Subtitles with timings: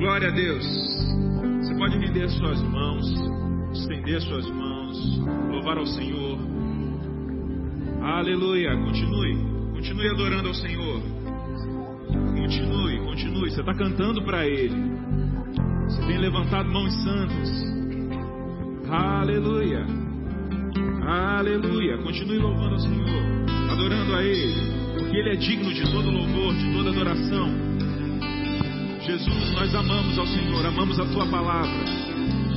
[0.00, 0.64] Glória a Deus.
[0.64, 3.04] Você pode render suas mãos,
[3.70, 5.18] estender suas mãos,
[5.50, 6.38] louvar ao Senhor.
[8.00, 8.74] Aleluia.
[8.78, 9.36] Continue.
[9.74, 11.02] Continue adorando ao Senhor.
[12.34, 13.50] Continue, continue.
[13.50, 14.74] Você está cantando para Ele.
[15.84, 17.50] Você tem levantado mãos santas.
[18.88, 19.84] Aleluia.
[21.06, 21.98] Aleluia.
[21.98, 23.06] Continue louvando ao Senhor.
[23.70, 24.54] Adorando a Ele.
[24.98, 27.69] Porque Ele é digno de todo louvor, de toda adoração.
[29.02, 31.84] Jesus, nós amamos ao Senhor, amamos a tua palavra.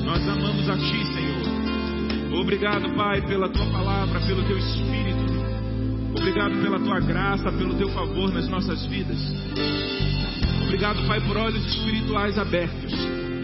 [0.03, 2.39] Nós amamos a ti, Senhor.
[2.41, 5.23] Obrigado, Pai, pela tua palavra, pelo teu espírito.
[6.17, 9.17] Obrigado pela tua graça, pelo teu favor nas nossas vidas.
[10.63, 12.93] Obrigado, Pai, por olhos espirituais abertos.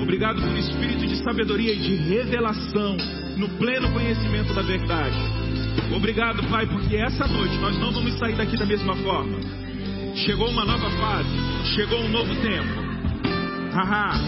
[0.01, 2.97] Obrigado por espírito de sabedoria e de revelação
[3.37, 5.15] no pleno conhecimento da verdade.
[5.95, 9.39] Obrigado, Pai, porque essa noite nós não vamos sair daqui da mesma forma.
[10.15, 11.29] Chegou uma nova fase,
[11.75, 12.88] chegou um novo tempo.
[13.73, 14.19] Haha,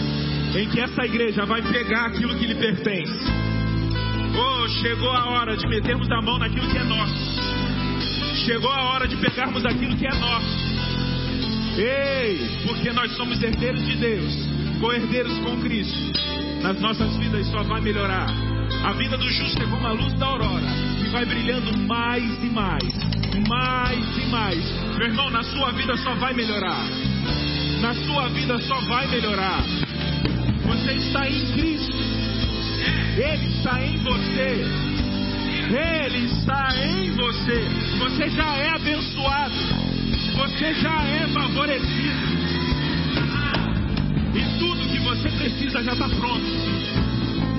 [0.55, 3.26] em que essa igreja vai pegar aquilo que lhe pertence.
[4.38, 8.45] Oh, chegou a hora de metermos a mão naquilo que é nosso.
[8.45, 10.72] Chegou a hora de pegarmos aquilo que é nosso.
[11.78, 14.34] Ei, porque nós somos herdeiros de Deus,
[14.80, 16.12] co-herdeiros com Cristo.
[16.62, 18.28] Nas nossas vidas só vai melhorar.
[18.86, 22.50] A vida do justo é como a luz da aurora, que vai brilhando mais e
[22.50, 22.84] mais,
[23.47, 24.97] mais e mais.
[24.97, 27.00] Meu irmão, na sua vida só vai melhorar
[27.82, 29.64] na sua vida só vai melhorar.
[30.66, 31.98] Você está em Cristo,
[33.18, 34.66] Ele está em você,
[35.68, 37.66] Ele está em você.
[37.98, 39.56] Você já é abençoado,
[40.36, 42.42] você já é favorecido.
[44.36, 46.46] E tudo que você precisa já está pronto.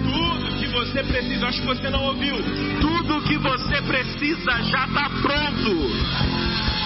[0.05, 2.37] Tudo que você precisa, acho que você não ouviu.
[2.81, 6.82] Tudo que você precisa já está pronto.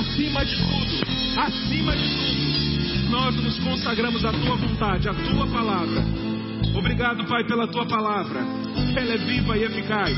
[0.00, 6.02] Acima de tudo, acima de tudo, nós nos consagramos à tua vontade, à tua palavra.
[6.74, 8.40] Obrigado, Pai, pela tua palavra.
[8.96, 10.16] Ela é viva e eficaz.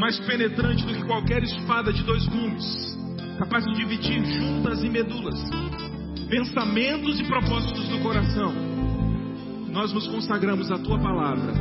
[0.00, 2.98] Mais penetrante do que qualquer espada de dois gumes,
[3.38, 5.38] capaz de dividir juntas e medulas,
[6.28, 8.72] pensamentos e propósitos do coração
[9.72, 11.54] nós nos consagramos à tua palavra,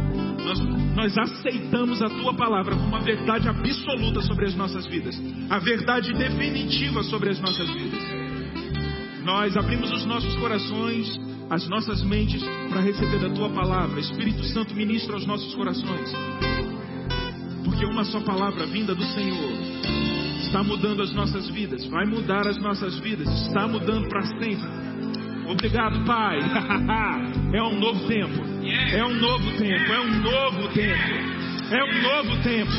[0.44, 0.60] nós,
[0.96, 5.20] nós aceitamos a tua palavra como uma verdade absoluta sobre as nossas vidas,
[5.50, 8.04] a verdade definitiva sobre as nossas vidas.
[9.24, 11.20] Nós abrimos os nossos corações,
[11.50, 14.00] as nossas mentes para receber da tua palavra.
[14.00, 16.12] Espírito Santo ministra aos nossos corações.
[17.64, 19.52] Porque uma só palavra vinda do Senhor
[20.42, 24.68] está mudando as nossas vidas, vai mudar as nossas vidas, está mudando para sempre.
[25.48, 26.40] Obrigado, Pai.
[27.54, 28.51] é um novo tempo.
[28.94, 29.94] É um novo tempo.
[29.94, 31.42] É um novo tempo.
[31.72, 32.72] É um novo tempo.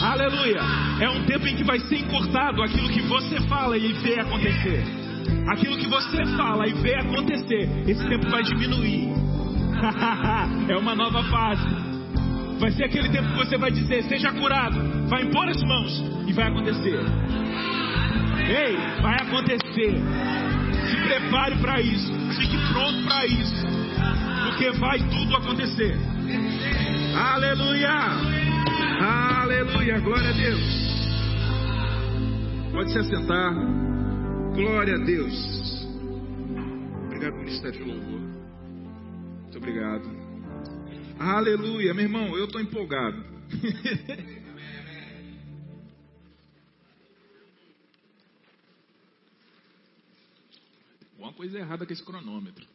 [0.00, 0.60] Aleluia.
[1.00, 4.82] É um tempo em que vai ser encurtado aquilo que você fala e vê acontecer.
[5.48, 7.68] Aquilo que você fala e vê acontecer.
[7.86, 9.10] Esse tempo vai diminuir.
[10.68, 11.66] é uma nova fase.
[12.58, 14.78] Vai ser aquele tempo que você vai dizer: seja curado.
[15.08, 17.00] Vai impor as mãos e vai acontecer.
[18.48, 20.00] Ei, vai acontecer.
[20.88, 22.12] Se prepare para isso.
[22.34, 23.73] Fique pronto para isso.
[24.54, 25.96] Porque vai tudo acontecer.
[27.18, 27.90] Aleluia!
[29.00, 29.98] Aleluia!
[29.98, 30.60] Glória a Deus.
[32.70, 33.52] Pode se assentar.
[34.54, 35.34] Glória a Deus.
[37.06, 38.20] Obrigado, Ministério de Louvor.
[39.40, 40.08] Muito obrigado.
[41.18, 43.24] Aleluia, meu irmão, eu estou empolgado.
[51.10, 52.73] Alguma coisa errada com esse cronômetro.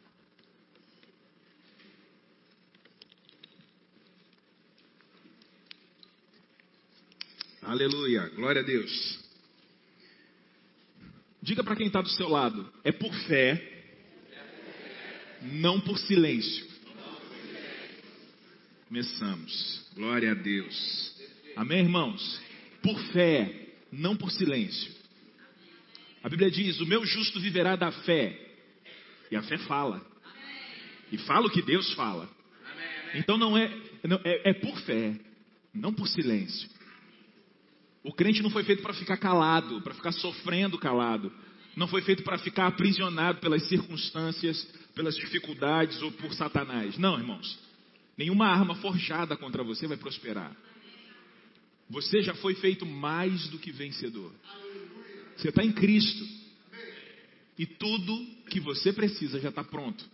[7.70, 9.20] Aleluia, glória a Deus.
[11.40, 13.84] Diga para quem está do seu lado: é por fé,
[15.40, 16.66] não por silêncio.
[18.88, 21.14] Começamos, glória a Deus.
[21.54, 22.42] Amém, irmãos?
[22.82, 24.92] Por fé, não por silêncio.
[26.24, 28.36] A Bíblia diz: O meu justo viverá da fé.
[29.30, 30.04] E a fé fala.
[31.12, 32.28] E fala o que Deus fala.
[33.14, 33.72] Então não é,
[34.24, 35.14] é, é por fé,
[35.72, 36.68] não por silêncio.
[38.02, 41.32] O crente não foi feito para ficar calado, para ficar sofrendo calado.
[41.76, 44.62] Não foi feito para ficar aprisionado pelas circunstâncias,
[44.94, 46.96] pelas dificuldades ou por Satanás.
[46.98, 47.58] Não, irmãos.
[48.16, 50.54] Nenhuma arma forjada contra você vai prosperar.
[51.88, 54.32] Você já foi feito mais do que vencedor.
[55.36, 56.26] Você está em Cristo.
[57.58, 60.04] E tudo que você precisa já está pronto.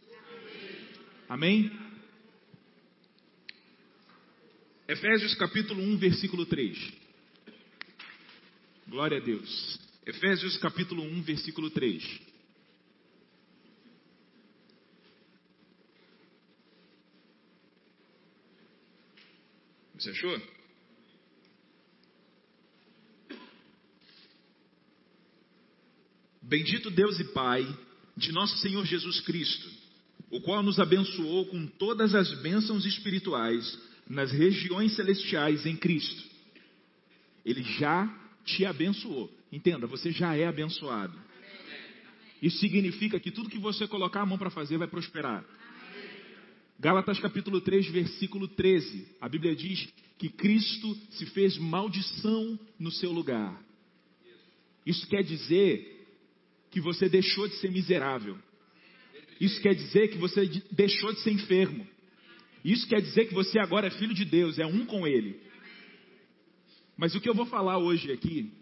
[1.29, 1.71] Amém?
[4.89, 7.06] Efésios capítulo 1, versículo 3.
[8.89, 9.81] Glória a Deus.
[10.07, 12.21] Efésios capítulo 1, versículo 3.
[19.99, 20.41] Você achou?
[26.41, 27.67] Bendito Deus e Pai
[28.17, 29.69] de nosso Senhor Jesus Cristo,
[30.31, 33.77] o qual nos abençoou com todas as bênçãos espirituais
[34.09, 36.23] nas regiões celestiais em Cristo.
[37.45, 39.31] Ele já te abençoou.
[39.53, 41.19] Entenda, você já é abençoado.
[42.41, 45.45] Isso significa que tudo que você colocar a mão para fazer vai prosperar.
[46.79, 49.17] Gálatas capítulo 3, versículo 13.
[49.21, 49.89] A Bíblia diz
[50.19, 53.61] que Cristo se fez maldição no seu lugar.
[54.85, 56.07] Isso quer dizer
[56.71, 58.39] que você deixou de ser miserável.
[59.41, 61.87] Isso quer dizer que você deixou de ser enfermo.
[62.65, 65.41] Isso quer dizer que você agora é filho de Deus, é um com Ele.
[66.97, 68.53] Mas o que eu vou falar hoje aqui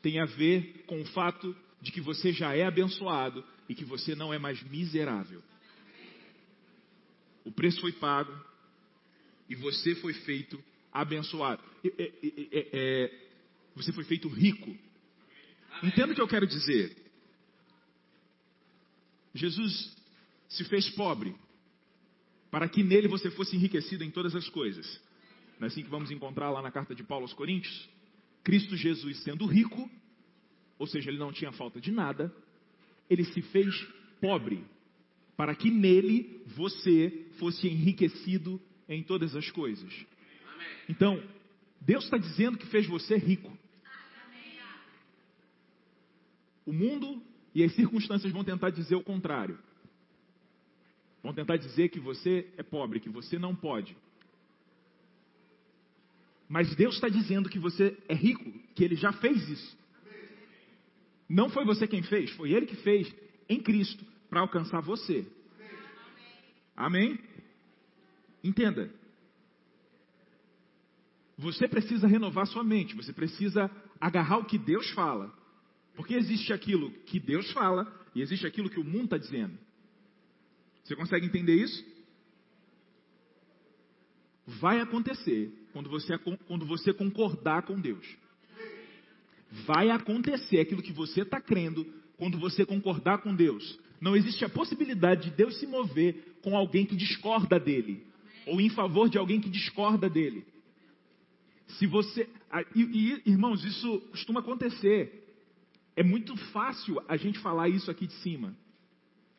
[0.00, 4.14] tem a ver com o fato de que você já é abençoado e que você
[4.14, 5.42] não é mais miserável.
[7.44, 8.32] O preço foi pago
[9.48, 10.62] e você foi feito
[10.92, 11.62] abençoado.
[11.84, 13.28] É, é, é,
[13.74, 14.76] você foi feito rico.
[15.82, 16.96] Entenda o que eu quero dizer.
[19.34, 19.96] Jesus
[20.48, 21.34] se fez pobre
[22.50, 25.00] para que nele você fosse enriquecido em todas as coisas.
[25.62, 27.88] Não é assim que vamos encontrar lá na carta de Paulo aos Coríntios?
[28.42, 29.88] Cristo Jesus sendo rico,
[30.76, 32.34] ou seja, ele não tinha falta de nada,
[33.08, 33.72] ele se fez
[34.20, 34.64] pobre
[35.36, 39.88] para que nele você fosse enriquecido em todas as coisas.
[40.88, 41.22] Então,
[41.80, 43.56] Deus está dizendo que fez você rico.
[46.66, 47.22] O mundo
[47.54, 49.56] e as circunstâncias vão tentar dizer o contrário.
[51.22, 53.96] Vão tentar dizer que você é pobre, que você não pode.
[56.52, 58.44] Mas Deus está dizendo que você é rico,
[58.74, 59.78] que Ele já fez isso.
[61.26, 63.10] Não foi você quem fez, foi Ele que fez
[63.48, 65.26] em Cristo para alcançar você.
[66.76, 67.18] Amém?
[68.44, 68.92] Entenda.
[71.38, 75.32] Você precisa renovar sua mente, você precisa agarrar o que Deus fala
[75.94, 79.58] porque existe aquilo que Deus fala e existe aquilo que o mundo está dizendo.
[80.84, 81.84] Você consegue entender isso?
[84.46, 88.06] Vai acontecer quando você, quando você concordar com Deus.
[89.66, 91.86] Vai acontecer aquilo que você está crendo
[92.16, 93.78] quando você concordar com Deus.
[94.00, 98.04] Não existe a possibilidade de Deus se mover com alguém que discorda dele,
[98.46, 100.44] ou em favor de alguém que discorda dele.
[101.78, 102.28] Se você.
[102.74, 105.20] E, e, irmãos, isso costuma acontecer.
[105.94, 108.56] É muito fácil a gente falar isso aqui de cima.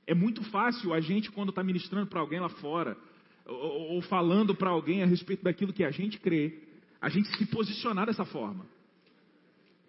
[0.05, 2.97] É muito fácil a gente, quando está ministrando para alguém lá fora,
[3.45, 6.59] ou, ou falando para alguém a respeito daquilo que a gente crê,
[7.01, 8.65] a gente se posicionar dessa forma.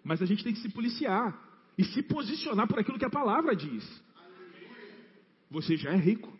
[0.03, 1.35] Mas a gente tem que se policiar
[1.77, 3.83] e se posicionar por aquilo que a palavra diz.
[5.49, 6.33] Você já é rico.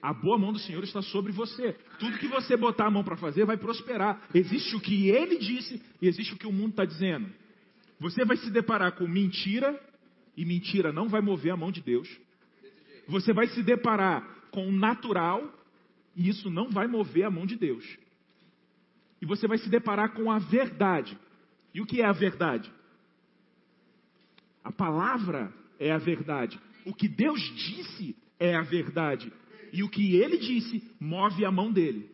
[0.00, 1.76] A boa mão do Senhor está sobre você.
[1.98, 4.20] Tudo que você botar a mão para fazer vai prosperar.
[4.34, 7.30] Existe o que ele disse e existe o que o mundo está dizendo.
[8.00, 9.80] Você vai se deparar com mentira,
[10.36, 12.08] e mentira não vai mover a mão de Deus.
[13.06, 15.52] Você vai se deparar com o natural,
[16.14, 17.84] e isso não vai mover a mão de Deus.
[19.20, 21.18] E você vai se deparar com a verdade.
[21.74, 22.72] E o que é a verdade?
[24.62, 26.60] A palavra é a verdade.
[26.84, 29.32] O que Deus disse é a verdade.
[29.72, 32.10] E o que ele disse move a mão dele.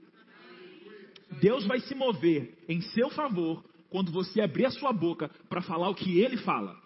[1.41, 5.89] Deus vai se mover em seu favor quando você abrir a sua boca para falar
[5.89, 6.77] o que ele fala.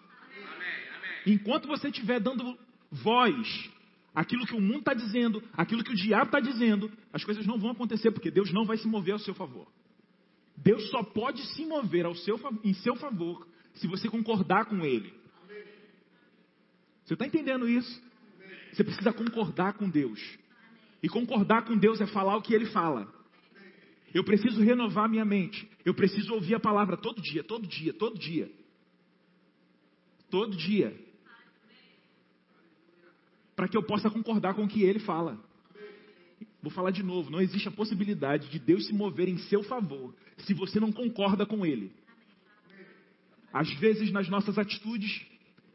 [1.25, 2.57] Enquanto você estiver dando
[2.91, 3.69] voz
[4.13, 7.57] aquilo que o mundo está dizendo, aquilo que o diabo está dizendo, as coisas não
[7.57, 9.67] vão acontecer, porque Deus não vai se mover ao seu favor.
[10.55, 15.13] Deus só pode se mover ao seu, em seu favor se você concordar com Ele.
[17.03, 18.01] Você está entendendo isso?
[18.71, 20.19] Você precisa concordar com Deus.
[21.01, 23.11] E concordar com Deus é falar o que Ele fala.
[24.13, 25.67] Eu preciso renovar minha mente.
[25.83, 28.49] Eu preciso ouvir a palavra todo dia, todo dia, todo dia.
[30.29, 30.95] Todo dia.
[33.55, 35.39] Para que eu possa concordar com o que ele fala.
[36.61, 40.15] Vou falar de novo: não existe a possibilidade de Deus se mover em seu favor
[40.37, 41.91] se você não concorda com ele.
[43.51, 45.25] Às vezes, nas nossas atitudes,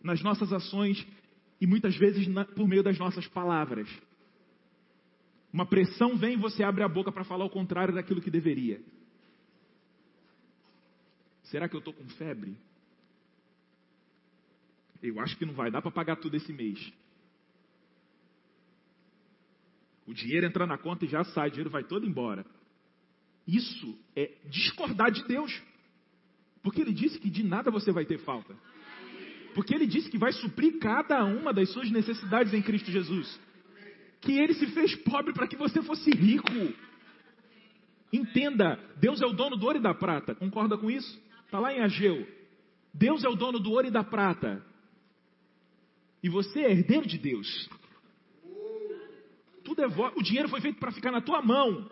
[0.02, 1.06] nas nossas ações
[1.61, 3.88] e muitas vezes na, por meio das nossas palavras.
[5.52, 8.80] Uma pressão vem e você abre a boca para falar o contrário daquilo que deveria.
[11.44, 12.56] Será que eu estou com febre?
[15.02, 16.92] Eu acho que não vai dar para pagar tudo esse mês.
[20.08, 22.46] O dinheiro entra na conta e já sai, o dinheiro vai todo embora.
[23.46, 25.62] Isso é discordar de Deus.
[26.62, 28.56] Porque ele disse que de nada você vai ter falta.
[29.54, 33.38] Porque ele disse que vai suprir cada uma das suas necessidades em Cristo Jesus.
[34.22, 36.72] Que ele se fez pobre para que você fosse rico.
[38.10, 40.34] Entenda, Deus é o dono do ouro e da prata.
[40.34, 41.22] Concorda com isso?
[41.44, 42.26] Está lá em Ageu.
[42.94, 44.64] Deus é o dono do ouro e da prata.
[46.22, 47.68] E você é herdeiro de Deus.
[49.68, 50.10] Tudo é vo...
[50.16, 51.90] O dinheiro foi feito para ficar na tua mão.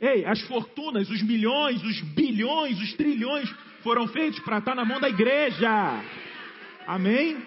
[0.00, 3.52] Ei, as fortunas, os milhões, os bilhões, os trilhões
[3.82, 5.68] foram feitos para estar na mão da igreja.
[6.86, 7.42] Amém?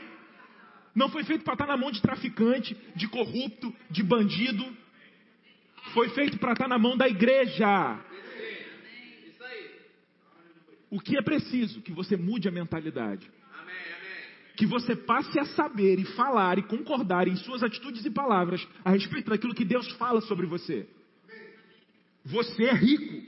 [0.93, 4.65] Não foi feito para estar na mão de traficante, de corrupto, de bandido.
[5.93, 7.97] Foi feito para estar na mão da igreja.
[10.89, 11.81] O que é preciso?
[11.81, 13.31] Que você mude a mentalidade.
[14.59, 18.89] Que você passe a saber e falar e concordar em suas atitudes e palavras a
[18.89, 20.85] respeito daquilo que Deus fala sobre você.
[22.25, 23.25] Você é rico.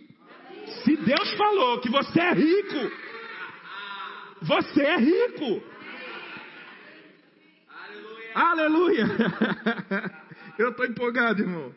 [0.84, 2.92] Se Deus falou que você é rico,
[4.42, 5.64] você é rico.
[8.36, 9.06] Aleluia.
[10.60, 11.74] Eu estou empolgado, irmão.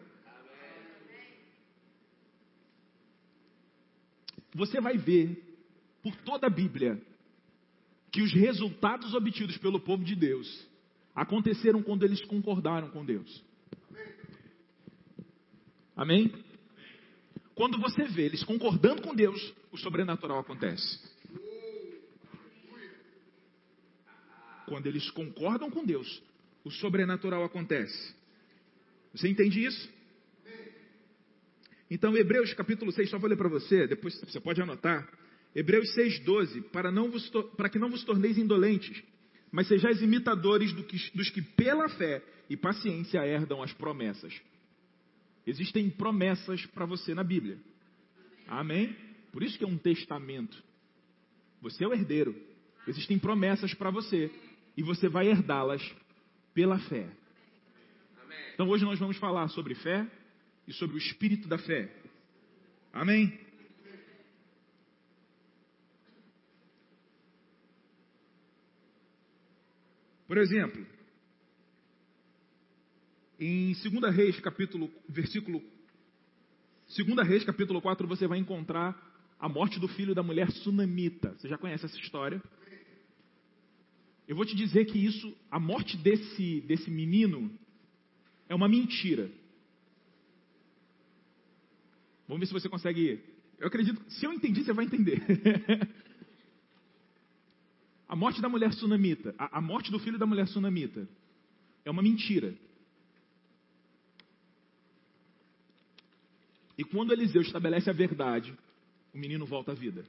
[4.53, 5.41] Você vai ver
[6.03, 7.01] por toda a Bíblia
[8.15, 10.69] que os resultados obtidos pelo povo de Deus
[11.17, 13.43] aconteceram quando eles concordaram com Deus.
[15.97, 16.33] Amém?
[17.57, 21.01] Quando você vê eles concordando com Deus, o sobrenatural acontece.
[24.67, 26.23] Quando eles concordam com Deus,
[26.63, 28.15] o sobrenatural acontece.
[29.13, 29.93] Você entende isso?
[31.91, 35.24] Então, Hebreus capítulo 6, só vou ler para você, depois você pode anotar.
[35.55, 39.03] Hebreus 6,12, para, não vos, para que não vos torneis indolentes,
[39.53, 44.35] mas sejais imitadores do que, dos que pela fé e paciência herdam as promessas.
[45.47, 47.59] Existem promessas para você na Bíblia.
[48.49, 48.97] Amém?
[49.31, 50.63] Por isso que é um testamento.
[51.61, 52.35] Você é o herdeiro.
[52.87, 54.31] Existem promessas para você.
[54.77, 55.83] E você vai herdá-las
[56.53, 57.09] pela fé.
[58.55, 60.07] Então hoje nós vamos falar sobre fé
[60.67, 61.91] e sobre o espírito da fé.
[62.93, 63.39] Amém?
[70.35, 70.85] Por exemplo,
[73.39, 75.63] em 2 Reis, capítulo, versículo
[76.89, 79.01] 2 Reis, capítulo 4, você vai encontrar
[79.39, 81.37] a morte do filho da mulher sunamita.
[81.39, 82.43] Você já conhece essa história?
[84.27, 87.57] Eu vou te dizer que isso, a morte desse, desse menino,
[88.49, 89.31] é uma mentira.
[92.27, 93.23] Vamos ver se você consegue.
[93.57, 95.23] Eu acredito, se eu entendi, você vai entender.
[98.15, 101.09] a morte da mulher sunamita, a, a morte do filho da mulher sunamita,
[101.85, 102.55] é uma mentira.
[106.79, 108.57] E quando Eliseu estabelece a verdade,
[109.13, 110.05] o menino volta à vida.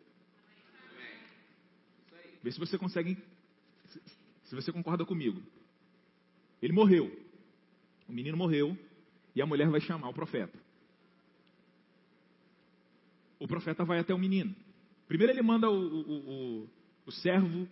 [2.44, 3.18] Vê se você consegue,
[4.44, 5.42] se você concorda comigo.
[6.62, 7.12] Ele morreu.
[8.08, 8.78] O menino morreu
[9.36, 10.60] e a mulher vai chamar o profeta.
[13.40, 14.56] O profeta vai até o menino.
[15.08, 16.70] Primeiro ele manda o, o, o,
[17.08, 17.68] o servo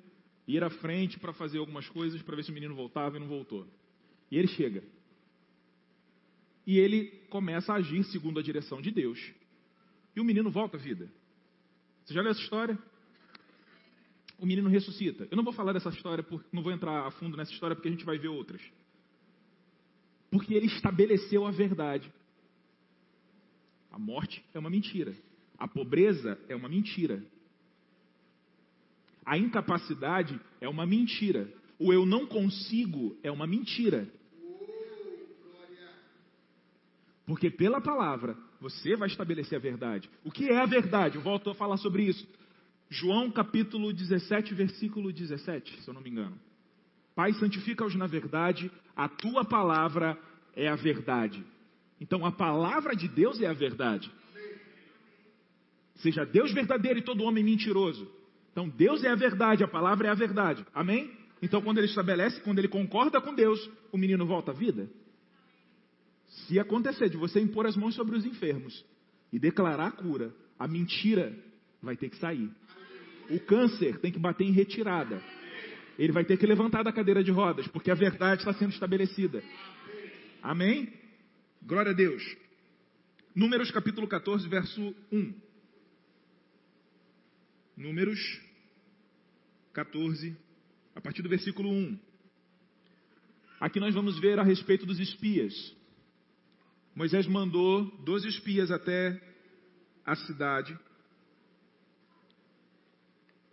[0.48, 3.28] ir à frente para fazer algumas coisas para ver se o menino voltava e não
[3.28, 3.68] voltou.
[4.30, 4.84] E ele chega.
[6.66, 9.20] E ele começa a agir segundo a direção de Deus.
[10.16, 11.12] E o menino volta à vida.
[12.04, 12.78] Você já leu essa história?
[14.38, 15.28] O menino ressuscita.
[15.32, 17.92] Eu não vou falar dessa história, não vou entrar a fundo nessa história porque a
[17.92, 18.62] gente vai ver outras.
[20.30, 22.12] Porque ele estabeleceu a verdade.
[23.92, 25.16] A morte é uma mentira.
[25.58, 27.24] A pobreza é uma mentira.
[29.26, 31.52] A incapacidade é uma mentira.
[31.80, 34.08] O eu não consigo é uma mentira.
[37.26, 40.10] Porque pela palavra você vai estabelecer a verdade.
[40.24, 41.18] O que é a verdade?
[41.18, 42.28] Eu volto a falar sobre isso.
[42.90, 46.38] João capítulo 17, versículo 17, se eu não me engano.
[47.16, 50.18] Pai, santifica-os na verdade, a tua palavra
[50.56, 51.44] é a verdade.
[52.00, 54.12] Então a palavra de Deus é a verdade.
[55.96, 58.10] Seja Deus verdadeiro e todo homem mentiroso.
[58.54, 60.66] Então Deus é a verdade, a palavra é a verdade.
[60.74, 61.12] Amém?
[61.42, 63.60] Então quando ele estabelece, quando ele concorda com Deus,
[63.92, 64.88] o menino volta à vida.
[66.28, 68.86] Se acontecer de você impor as mãos sobre os enfermos
[69.32, 71.36] e declarar a cura, a mentira
[71.82, 72.50] vai ter que sair.
[73.30, 75.22] O câncer tem que bater em retirada.
[75.98, 79.44] Ele vai ter que levantar da cadeira de rodas, porque a verdade está sendo estabelecida.
[80.42, 80.92] Amém?
[81.62, 82.24] Glória a Deus.
[83.36, 85.34] Números capítulo 14, verso 1.
[87.76, 88.20] Números
[89.74, 90.38] 14,
[90.96, 92.00] a partir do versículo 1.
[93.60, 95.54] Aqui nós vamos ver a respeito dos espias.
[96.96, 99.20] Moisés mandou 12 espias até
[100.06, 100.78] à cidade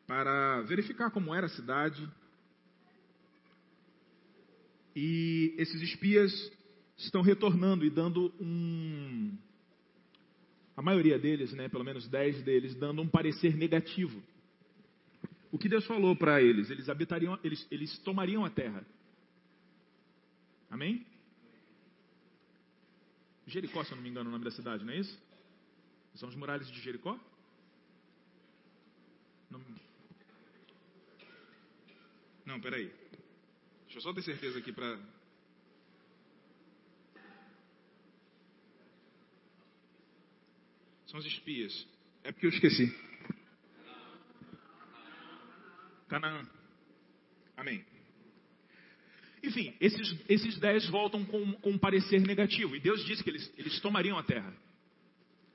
[0.07, 2.07] para verificar como era a cidade.
[4.95, 6.33] E esses espias
[6.99, 9.39] estão retornando e dando um.
[10.81, 14.23] A maioria deles, né, pelo menos dez deles, dando um parecer negativo.
[15.53, 16.71] O que Deus falou para eles?
[16.71, 18.83] Eles habitariam, eles, eles tomariam a terra.
[20.71, 21.07] Amém?
[23.47, 25.21] Jericó, se eu não me engano, é o nome da cidade, não é isso?
[26.15, 27.21] São os muralhas de Jericó?
[29.51, 29.63] Não,
[32.47, 32.91] não peraí.
[33.83, 34.99] Deixa eu só ter certeza aqui para.
[41.11, 41.87] São os espias.
[42.23, 42.95] É porque eu esqueci.
[46.09, 46.43] Canaã.
[47.57, 47.85] Amém.
[49.43, 52.77] Enfim, esses, esses dez voltam com, com um parecer negativo.
[52.77, 54.55] E Deus disse que eles, eles tomariam a terra.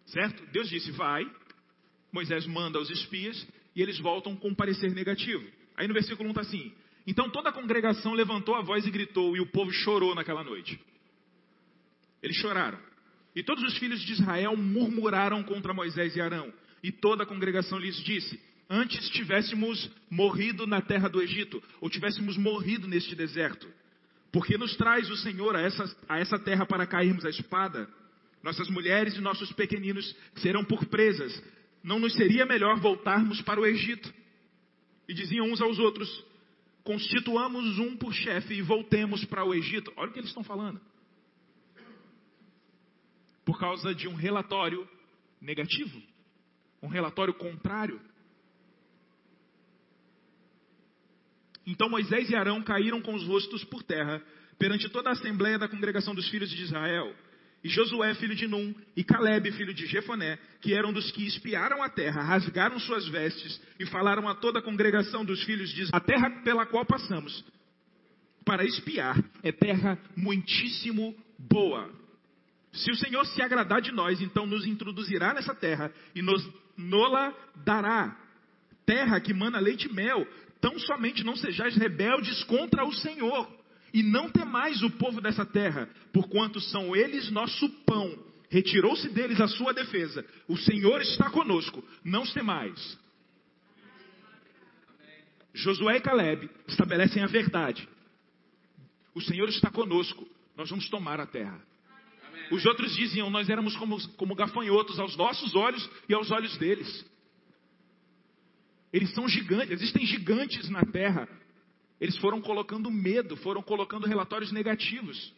[0.07, 0.45] Certo?
[0.47, 1.23] Deus disse, vai.
[2.11, 5.45] Moisés manda os espias e eles voltam com um parecer negativo.
[5.77, 6.73] Aí no versículo 1 está assim:
[7.07, 10.79] Então toda a congregação levantou a voz e gritou, e o povo chorou naquela noite.
[12.21, 12.79] Eles choraram.
[13.35, 16.53] E todos os filhos de Israel murmuraram contra Moisés e Arão.
[16.81, 18.39] E toda a congregação lhes disse:
[18.69, 23.67] Antes tivéssemos morrido na terra do Egito, ou tivéssemos morrido neste deserto.
[24.31, 27.89] Porque nos traz o Senhor a essa, a essa terra para cairmos a espada?
[28.41, 31.41] Nossas mulheres e nossos pequeninos serão por presas.
[31.83, 34.13] Não nos seria melhor voltarmos para o Egito?
[35.09, 36.23] E diziam uns aos outros:
[36.83, 39.91] Constituamos um por chefe e voltemos para o Egito.
[39.97, 40.79] Olha o que eles estão falando.
[43.45, 44.87] Por causa de um relatório
[45.39, 46.01] negativo,
[46.81, 48.01] um relatório contrário.
[51.65, 54.21] Então Moisés e Arão caíram com os rostos por terra
[54.57, 57.13] perante toda a assembleia da congregação dos filhos de Israel.
[57.63, 61.81] E Josué, filho de Num, e Caleb, filho de Jefoné, que eram dos que espiaram
[61.81, 65.97] a terra, rasgaram suas vestes e falaram a toda a congregação dos filhos de Israel:
[65.97, 67.43] A terra pela qual passamos
[68.45, 71.89] para espiar é terra muitíssimo boa.
[72.75, 77.33] Se o Senhor se agradar de nós, então nos introduzirá nessa terra e nos nola
[77.63, 78.17] dará.
[78.85, 80.27] Terra que mana leite e mel,
[80.65, 83.47] Tão somente não sejais rebeldes contra o Senhor,
[83.93, 88.17] e não temais o povo dessa terra, porquanto são eles nosso pão.
[88.49, 90.25] Retirou-se deles a sua defesa.
[90.47, 92.97] O Senhor está conosco, não temais.
[95.53, 97.87] Josué e Caleb estabelecem a verdade.
[99.13, 101.61] O Senhor está conosco, nós vamos tomar a terra.
[102.51, 107.05] Os outros diziam, nós éramos como, como gafanhotos aos nossos olhos e aos olhos deles.
[108.91, 111.27] Eles são gigantes, existem gigantes na terra.
[111.99, 115.33] Eles foram colocando medo, foram colocando relatórios negativos.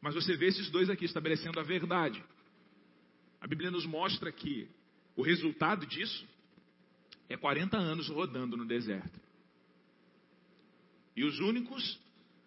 [0.00, 2.22] Mas você vê esses dois aqui estabelecendo a verdade.
[3.40, 4.68] A Bíblia nos mostra que
[5.16, 6.26] o resultado disso
[7.28, 9.20] é 40 anos rodando no deserto.
[11.16, 11.98] E os únicos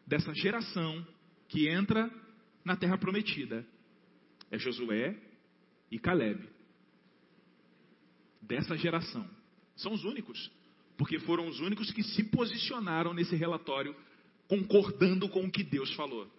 [0.05, 1.05] dessa geração
[1.47, 2.09] que entra
[2.63, 3.65] na terra prometida
[4.49, 5.15] é Josué
[5.89, 6.47] e Caleb.
[8.41, 9.27] Dessa geração.
[9.75, 10.51] São os únicos.
[10.97, 13.95] Porque foram os únicos que se posicionaram nesse relatório
[14.47, 16.29] concordando com o que Deus falou.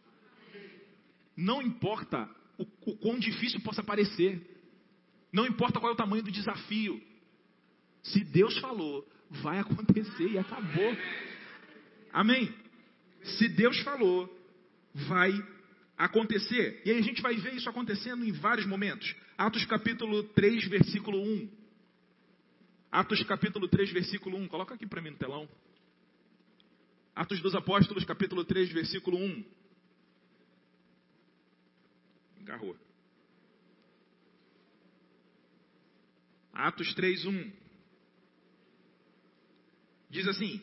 [1.36, 4.40] Não importa o, o quão difícil possa parecer.
[5.32, 7.02] Não importa qual é o tamanho do desafio.
[8.02, 10.96] Se Deus falou, vai acontecer e acabou.
[12.12, 12.54] Amém?
[13.24, 14.32] Se Deus falou,
[14.94, 15.32] vai
[15.96, 16.82] acontecer.
[16.84, 19.14] E aí a gente vai ver isso acontecendo em vários momentos.
[19.36, 21.48] Atos capítulo 3, versículo 1.
[22.90, 24.48] Atos capítulo 3, versículo 1.
[24.48, 25.48] Coloca aqui para mim no telão.
[27.14, 29.44] Atos dos Apóstolos, capítulo 3, versículo 1.
[32.40, 32.76] Engarrou.
[36.52, 37.52] Atos 3, 1.
[40.10, 40.62] Diz assim: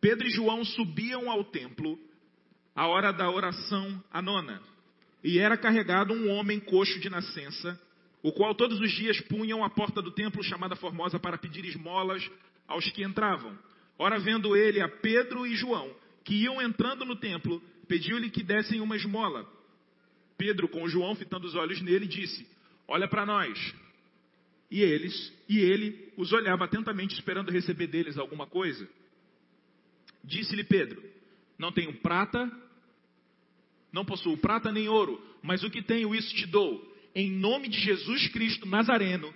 [0.00, 1.98] Pedro e João subiam ao templo
[2.74, 4.60] à hora da oração a nona,
[5.22, 7.78] e era carregado um homem coxo de nascença
[8.22, 12.28] o qual todos os dias punham a porta do templo chamada Formosa para pedir esmolas
[12.68, 13.58] aos que entravam.
[13.98, 18.80] Ora, vendo ele a Pedro e João, que iam entrando no templo, pediu-lhe que dessem
[18.80, 19.48] uma esmola.
[20.36, 22.46] Pedro, com João fitando os olhos nele, disse:
[22.86, 23.74] Olha para nós.
[24.70, 28.88] E eles, e ele os olhava atentamente, esperando receber deles alguma coisa.
[30.22, 31.02] Disse-lhe Pedro:
[31.60, 32.50] Não tenho prata,
[33.92, 37.78] não possuo prata nem ouro, mas o que tenho, isso te dou em nome de
[37.78, 39.30] Jesus Cristo Nazareno,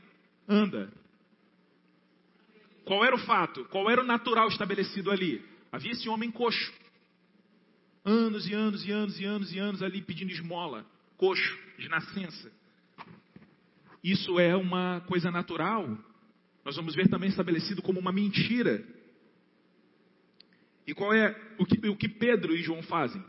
[0.49, 0.91] anda.
[2.87, 3.67] Qual era o fato?
[3.67, 5.45] Qual era o natural estabelecido ali?
[5.71, 6.73] Havia esse homem coxo.
[8.03, 10.87] Anos e anos e anos e anos e anos ali pedindo esmola.
[11.19, 12.51] Coxo, de nascença.
[14.03, 15.99] isso é uma coisa natural,
[16.65, 18.83] nós vamos ver também estabelecido como uma mentira.
[20.87, 23.23] E qual é o que, o que Pedro e João fazem?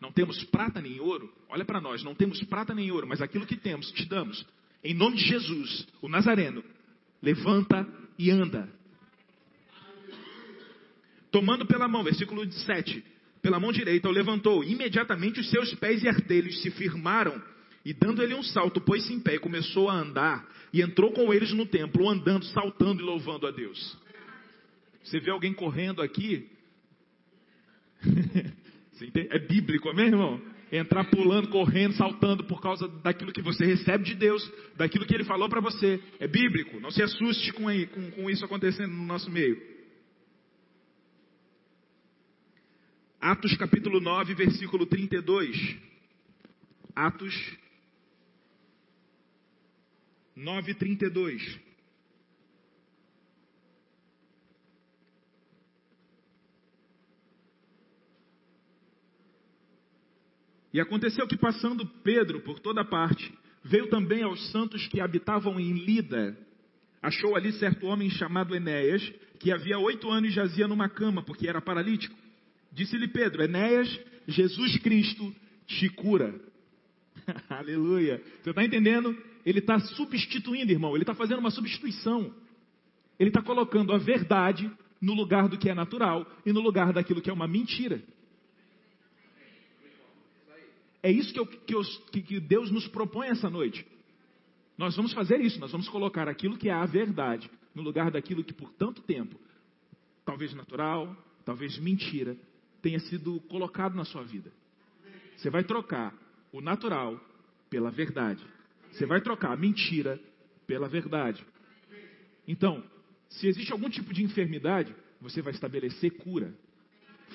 [0.00, 1.32] Não temos prata nem ouro.
[1.48, 4.44] Olha para nós, não temos prata nem ouro, mas aquilo que temos te damos.
[4.82, 6.62] Em nome de Jesus, o Nazareno,
[7.22, 7.86] levanta
[8.18, 8.68] e anda.
[11.30, 13.04] Tomando pela mão, versículo 7,
[13.42, 14.64] pela mão direita o levantou.
[14.64, 17.40] Imediatamente os seus pés e artelhos se firmaram.
[17.84, 20.46] E dando ele um salto, pôs-se em pé e começou a andar.
[20.72, 23.96] E entrou com eles no templo, andando, saltando e louvando a Deus.
[25.04, 26.48] Você vê alguém correndo aqui?
[29.30, 30.40] É bíblico, amém, irmão?
[30.70, 34.42] Entrar pulando, correndo, saltando por causa daquilo que você recebe de Deus,
[34.76, 36.00] daquilo que Ele falou para você.
[36.18, 36.80] É bíblico.
[36.80, 39.60] Não se assuste com, com, com isso acontecendo no nosso meio.
[43.20, 45.76] Atos capítulo 9, versículo 32.
[46.94, 47.34] Atos
[50.34, 51.65] 9, 32.
[60.76, 63.32] E aconteceu que, passando Pedro por toda parte,
[63.64, 66.36] veio também aos santos que habitavam em Lida.
[67.00, 69.02] Achou ali certo homem chamado Enéas,
[69.40, 72.14] que havia oito anos jazia numa cama, porque era paralítico.
[72.70, 73.88] Disse-lhe Pedro: Enéas,
[74.28, 75.34] Jesus Cristo
[75.66, 76.38] te cura.
[77.48, 78.22] Aleluia.
[78.42, 79.16] Você está entendendo?
[79.46, 80.94] Ele está substituindo, irmão.
[80.94, 82.34] Ele está fazendo uma substituição.
[83.18, 87.22] Ele está colocando a verdade no lugar do que é natural e no lugar daquilo
[87.22, 88.02] que é uma mentira.
[91.06, 93.86] É isso que, eu, que, eu, que Deus nos propõe essa noite.
[94.76, 98.42] Nós vamos fazer isso, nós vamos colocar aquilo que é a verdade no lugar daquilo
[98.42, 99.38] que por tanto tempo,
[100.24, 102.36] talvez natural, talvez mentira,
[102.82, 104.50] tenha sido colocado na sua vida.
[105.36, 106.12] Você vai trocar
[106.50, 107.20] o natural
[107.70, 108.44] pela verdade.
[108.90, 110.20] Você vai trocar a mentira
[110.66, 111.46] pela verdade.
[112.48, 112.82] Então,
[113.28, 116.52] se existe algum tipo de enfermidade, você vai estabelecer cura,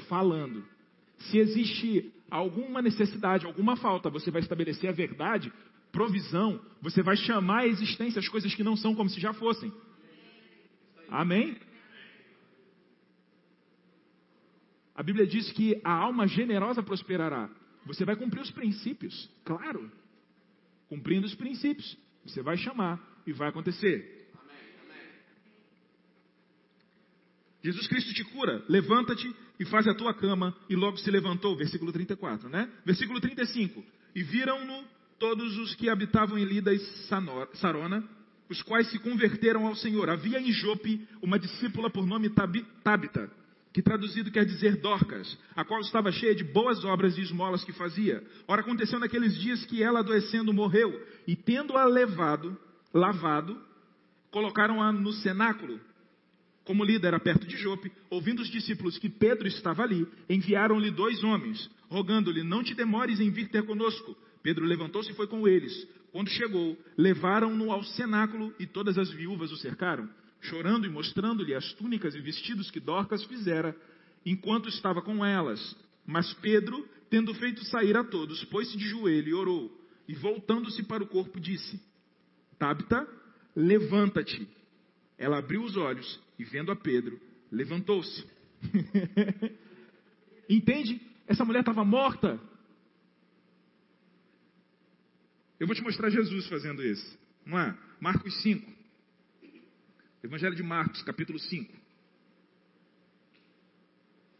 [0.10, 0.62] falando.
[1.20, 5.52] Se existe alguma necessidade, alguma falta, você vai estabelecer a verdade,
[5.92, 9.72] provisão, você vai chamar a existência as coisas que não são como se já fossem.
[11.10, 11.58] Amém?
[14.96, 17.50] A Bíblia diz que a alma generosa prosperará.
[17.86, 19.92] Você vai cumprir os princípios, claro.
[20.88, 24.21] Cumprindo os princípios, você vai chamar e vai acontecer.
[27.64, 31.92] Jesus Cristo te cura, levanta-te e faz a tua cama, e logo se levantou, versículo
[31.92, 32.68] 34, né?
[32.86, 33.84] Versículo 35.
[34.16, 34.84] E viram-no
[35.20, 36.80] todos os que habitavam em Lida e
[37.54, 38.04] Sarona,
[38.50, 40.10] os quais se converteram ao Senhor.
[40.10, 43.32] Havia em Jope uma discípula por nome Tabita,
[43.72, 47.72] que traduzido quer dizer Dorcas, a qual estava cheia de boas obras e esmolas que
[47.72, 48.24] fazia.
[48.48, 50.92] Ora, aconteceu naqueles dias que ela, adoecendo, morreu,
[51.28, 52.58] e tendo-a levado,
[52.94, 53.62] lavado,
[54.32, 55.80] colocaram-a no cenáculo.
[56.64, 61.24] Como líder era perto de Jope, ouvindo os discípulos que Pedro estava ali, enviaram-lhe dois
[61.24, 64.16] homens, rogando-lhe: Não te demores em vir ter conosco.
[64.44, 65.88] Pedro levantou-se e foi com eles.
[66.12, 70.10] Quando chegou, levaram-no ao cenáculo e todas as viúvas o cercaram
[70.42, 73.76] chorando e mostrando-lhe as túnicas e vestidos que Dorcas fizera,
[74.26, 75.76] enquanto estava com elas.
[76.06, 81.04] Mas Pedro, tendo feito sair a todos, pôs-se de joelho e orou, e voltando-se para
[81.04, 81.80] o corpo, disse:
[82.58, 83.08] Tabita,
[83.56, 84.48] levanta-te.
[85.18, 88.26] Ela abriu os olhos e, vendo a Pedro, levantou-se.
[90.50, 91.00] Entende?
[91.28, 92.40] Essa mulher estava morta.
[95.60, 97.18] Eu vou te mostrar Jesus fazendo isso.
[97.46, 98.72] Vamos lá, Marcos 5.
[100.24, 101.72] Evangelho de Marcos, capítulo 5.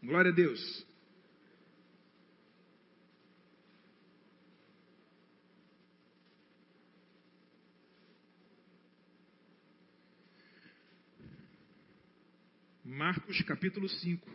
[0.02, 0.84] Glória a Deus.
[12.92, 14.30] Marcos capítulo 5.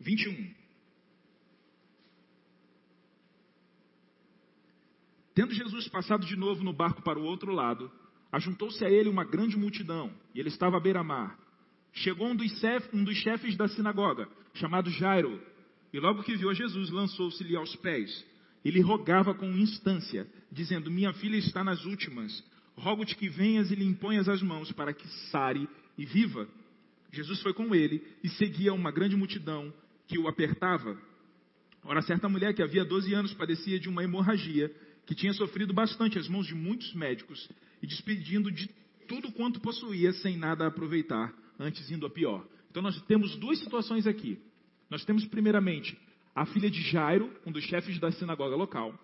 [0.00, 0.54] Vinte e um.
[5.36, 7.88] Tendo Jesus passado de novo no barco para o outro lado,
[8.32, 11.38] ajuntou-se a ele uma grande multidão, e ele estava à beira-mar.
[11.92, 12.52] Chegou um dos,
[12.92, 15.40] um dos chefes da sinagoga, chamado Jairo,
[15.92, 18.26] e logo que viu a Jesus, lançou-se-lhe aos pés.
[18.68, 22.44] E lhe rogava com instância, dizendo: Minha filha está nas últimas.
[22.76, 26.46] Rogo-te que venhas e lhe imponhas as mãos para que sare e viva.
[27.10, 29.72] Jesus foi com ele e seguia uma grande multidão
[30.06, 31.00] que o apertava.
[31.82, 34.70] Ora, certa mulher que havia 12 anos padecia de uma hemorragia
[35.06, 37.48] que tinha sofrido bastante às mãos de muitos médicos
[37.82, 38.68] e despedindo de
[39.08, 42.46] tudo quanto possuía sem nada aproveitar, antes indo a pior.
[42.70, 44.38] Então nós temos duas situações aqui.
[44.90, 45.96] Nós temos, primeiramente,
[46.38, 48.96] a filha de Jairo, um dos chefes da sinagoga local,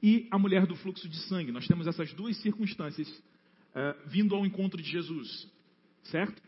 [0.00, 1.50] e a mulher do fluxo de sangue.
[1.50, 5.48] Nós temos essas duas circunstâncias uh, vindo ao encontro de Jesus,
[6.04, 6.40] certo?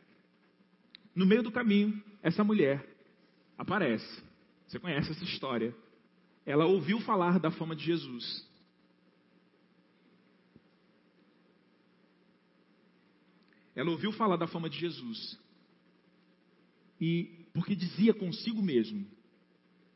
[1.17, 2.89] No meio do caminho, essa mulher
[3.59, 4.23] aparece.
[4.69, 5.75] Você conhece essa história.
[6.47, 8.49] Ela ouviu falar da fama de Jesus.
[13.75, 15.37] Ela ouviu falar da fama de Jesus.
[17.01, 19.05] E porque dizia consigo mesmo,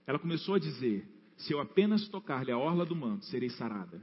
[0.08, 4.02] ela começou a dizer: Se eu apenas tocar-lhe a orla do manto, serei sarada.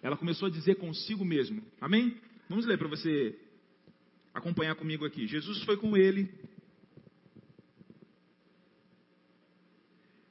[0.00, 1.62] Ela começou a dizer consigo mesmo.
[1.78, 2.16] Amém?
[2.48, 3.38] Vamos ler para você
[4.32, 5.26] acompanhar comigo aqui.
[5.26, 6.32] Jesus foi com ele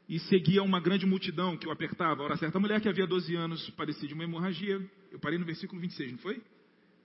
[0.09, 2.23] e seguia uma grande multidão que o apertava.
[2.23, 4.81] A hora certa, mulher que havia 12 anos parecia de uma hemorragia.
[5.11, 6.41] Eu parei no versículo 26, não foi?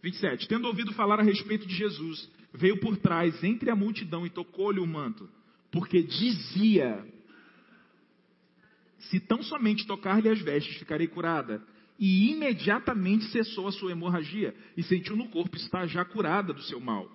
[0.03, 0.49] 27.
[0.49, 4.81] Tendo ouvido falar a respeito de Jesus, veio por trás entre a multidão e tocou-lhe
[4.81, 5.29] o manto,
[5.71, 7.07] porque dizia:
[9.11, 11.63] Se tão somente tocar-lhe as vestes, ficarei curada.
[11.99, 16.79] E imediatamente cessou a sua hemorragia e sentiu no corpo estar já curada do seu
[16.79, 17.11] mal.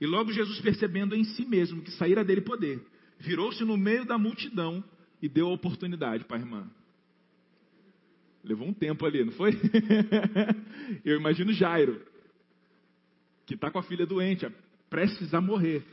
[0.00, 2.84] E logo Jesus, percebendo em si mesmo que saíra dele poder,
[3.18, 4.84] virou-se no meio da multidão
[5.22, 6.70] e deu a oportunidade para a irmã.
[8.44, 9.52] Levou um tempo ali, não foi?
[11.04, 12.00] Eu imagino Jairo
[13.46, 14.46] que está com a filha doente,
[14.90, 15.84] prestes a morrer.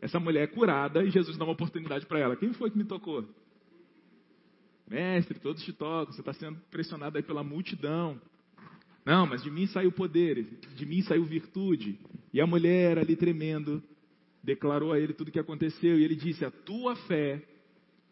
[0.00, 2.36] Essa mulher é curada e Jesus dá uma oportunidade para ela.
[2.36, 3.24] Quem foi que me tocou?
[4.92, 8.20] Mestre, todos te tocam, você está sendo pressionado aí pela multidão.
[9.06, 10.44] Não, mas de mim saiu poder,
[10.76, 11.98] de mim saiu virtude.
[12.30, 13.82] E a mulher ali tremendo,
[14.42, 15.98] declarou a ele tudo o que aconteceu.
[15.98, 17.42] E ele disse: A tua fé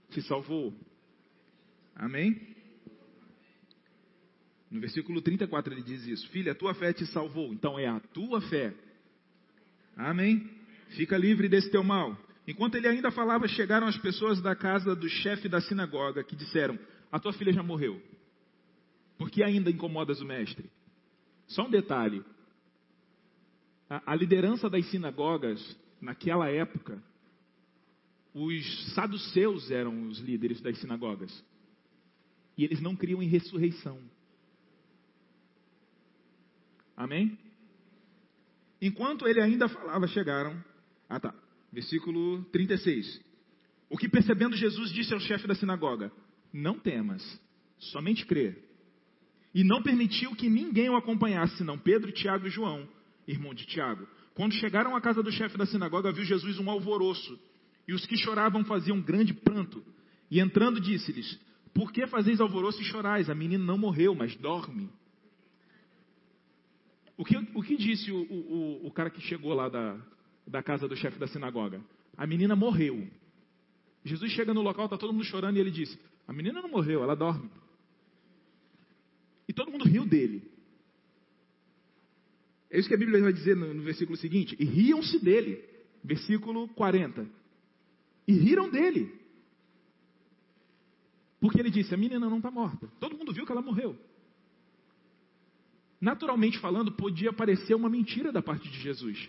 [0.09, 0.73] te salvou.
[1.95, 2.57] Amém?
[4.71, 7.53] No versículo 34 ele diz isso: Filha, a tua fé te salvou.
[7.53, 8.73] Então é a tua fé.
[9.95, 10.49] Amém?
[10.97, 12.17] Fica livre desse teu mal.
[12.51, 16.77] Enquanto ele ainda falava, chegaram as pessoas da casa do chefe da sinagoga que disseram:
[17.13, 18.03] A tua filha já morreu.
[19.17, 20.69] Por que ainda incomodas o mestre?
[21.47, 22.25] Só um detalhe:
[23.89, 27.01] a, a liderança das sinagogas, naquela época,
[28.35, 31.45] os saduceus eram os líderes das sinagogas.
[32.59, 34.03] E eles não criam em ressurreição.
[36.97, 37.39] Amém?
[38.83, 40.61] Enquanto ele ainda falava, chegaram.
[41.09, 41.33] Ah, tá.
[41.73, 43.21] Versículo 36.
[43.89, 46.13] O que percebendo Jesus disse ao chefe da sinagoga:
[46.53, 47.23] Não temas,
[47.79, 48.57] somente crê.
[49.55, 52.89] E não permitiu que ninguém o acompanhasse, senão Pedro, Tiago e João,
[53.27, 54.07] irmão de Tiago.
[54.35, 57.39] Quando chegaram à casa do chefe da sinagoga, viu Jesus um alvoroço.
[57.87, 59.85] E os que choravam faziam grande pranto.
[60.31, 61.39] E entrando, disse-lhes:
[61.75, 63.29] Por que fazeis alvoroço e chorais?
[63.29, 64.89] A menina não morreu, mas dorme.
[67.17, 70.01] O que, o que disse o, o, o cara que chegou lá da,
[70.47, 71.81] da casa do chefe da sinagoga?
[72.17, 73.09] A menina morreu.
[74.05, 77.03] Jesus chega no local, está todo mundo chorando e ele disse: A menina não morreu,
[77.03, 77.51] ela dorme.
[79.49, 80.43] E todo mundo riu dele.
[82.71, 85.65] É isso que a Bíblia vai dizer no, no versículo seguinte: E riam-se dele.
[86.03, 87.29] Versículo 40.
[88.27, 89.13] E riram dele.
[91.41, 92.89] Porque ele disse: A menina não está morta.
[92.99, 93.97] Todo mundo viu que ela morreu
[96.01, 99.29] naturalmente falando, podia parecer uma mentira da parte de Jesus.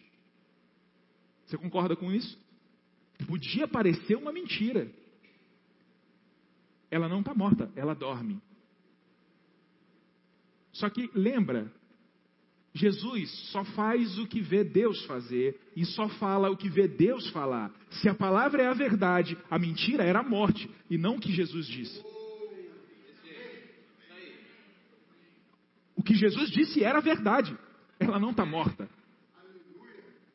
[1.52, 2.40] Você concorda com isso?
[3.28, 4.90] Podia parecer uma mentira.
[6.90, 8.42] Ela não está morta, ela dorme.
[10.72, 11.70] Só que lembra,
[12.74, 17.30] Jesus só faz o que vê Deus fazer e só fala o que vê Deus
[17.32, 17.70] falar.
[17.90, 21.34] Se a palavra é a verdade, a mentira era a morte e não o que
[21.34, 22.02] Jesus disse.
[25.98, 27.54] O que Jesus disse era verdade.
[28.00, 28.90] Ela não está morta.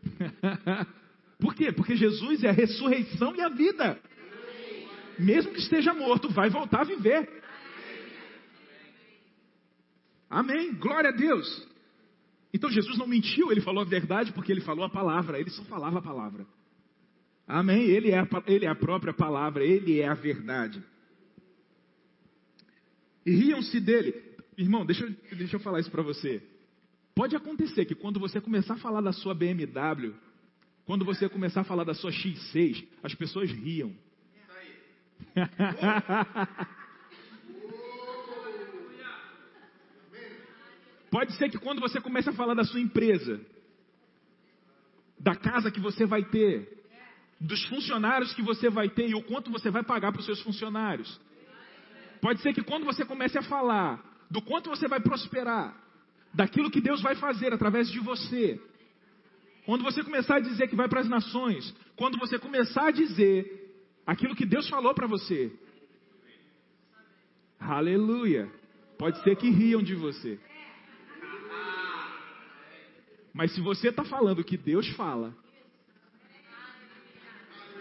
[1.38, 1.70] Por quê?
[1.72, 4.01] Porque Jesus é a ressurreição e a vida.
[5.18, 7.29] Mesmo que esteja morto, vai voltar a viver.
[10.29, 10.75] Amém.
[10.75, 11.66] Glória a Deus.
[12.53, 15.62] Então Jesus não mentiu, ele falou a verdade porque ele falou a palavra, ele só
[15.64, 16.46] falava a palavra.
[17.46, 17.85] Amém.
[17.85, 20.83] Ele é a, ele é a própria palavra, ele é a verdade.
[23.25, 24.14] E riam-se dele.
[24.57, 26.42] Irmão, deixa deixa eu falar isso para você.
[27.14, 30.14] Pode acontecer que quando você começar a falar da sua BMW,
[30.87, 33.92] quando você começar a falar da sua X6, as pessoas riam.
[41.11, 43.40] Pode ser que quando você comece a falar da sua empresa,
[45.18, 46.85] da casa que você vai ter,
[47.40, 50.40] dos funcionários que você vai ter e o quanto você vai pagar para os seus
[50.42, 51.20] funcionários.
[52.20, 55.77] Pode ser que quando você comece a falar do quanto você vai prosperar,
[56.33, 58.61] daquilo que Deus vai fazer através de você.
[59.66, 63.74] Quando você começar a dizer que vai para as nações, quando você começar a dizer
[64.07, 65.52] aquilo que Deus falou para você.
[67.59, 68.48] Aleluia.
[68.96, 70.38] Pode ser que riam de você.
[73.35, 75.37] Mas se você está falando o que Deus fala,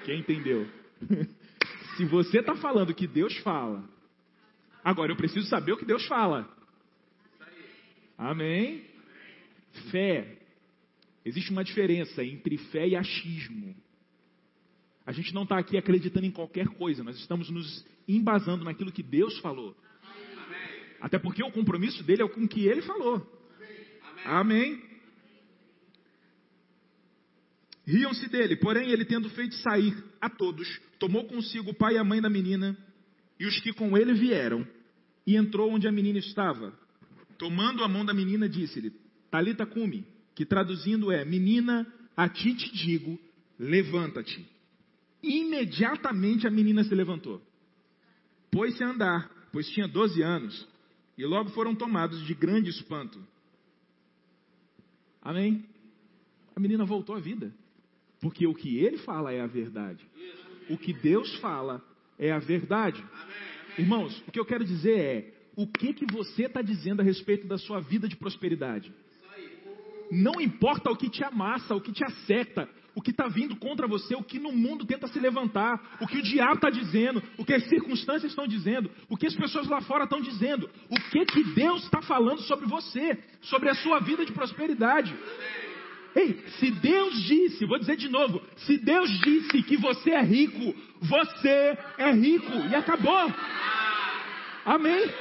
[0.04, 0.67] quem entendeu?
[1.95, 3.88] se você está falando o que Deus fala,
[4.84, 6.50] agora eu preciso saber o que Deus fala.
[8.17, 8.84] Amém?
[9.91, 10.44] Fé.
[11.26, 13.76] Existe uma diferença entre fé e achismo.
[15.06, 19.04] A gente não está aqui acreditando em qualquer coisa, nós estamos nos embasando naquilo que
[19.04, 19.76] Deus falou.
[21.02, 23.16] Até porque o compromisso dele é com o que ele falou.
[24.24, 24.74] Amém.
[24.74, 24.84] Amém.
[27.86, 32.04] Riam-se dele, porém ele tendo feito sair a todos, tomou consigo o pai e a
[32.04, 32.76] mãe da menina
[33.40, 34.66] e os que com ele vieram,
[35.28, 36.74] e entrou onde a menina estava.
[37.38, 38.92] Tomando a mão da menina, disse-lhe:
[39.30, 43.17] Talita cume, que traduzindo é: Menina, a ti te digo,
[43.58, 44.45] levanta-te.
[45.24, 47.41] Imediatamente a menina se levantou.
[48.52, 50.67] Pôs-se a andar, pois tinha doze anos,
[51.17, 53.19] e logo foram tomados de grande espanto.
[55.21, 55.65] Amém?
[56.56, 57.52] A menina voltou à vida.
[58.21, 60.06] Porque o que ele fala é a verdade.
[60.69, 61.84] O que Deus fala
[62.17, 63.04] é a verdade.
[63.78, 67.48] Irmãos, o que eu quero dizer é: o que, que você está dizendo a respeito
[67.48, 68.93] da sua vida de prosperidade?
[70.12, 73.88] Não importa o que te amassa, o que te acerta, o que está vindo contra
[73.88, 77.44] você, o que no mundo tenta se levantar, o que o diabo está dizendo, o
[77.44, 81.26] que as circunstâncias estão dizendo, o que as pessoas lá fora estão dizendo, o que,
[81.26, 85.13] que Deus está falando sobre você, sobre a sua vida de prosperidade.
[86.15, 90.74] Ei, se Deus disse, vou dizer de novo, se Deus disse que você é rico,
[91.02, 93.34] você é rico e acabou.
[94.63, 95.12] Amém?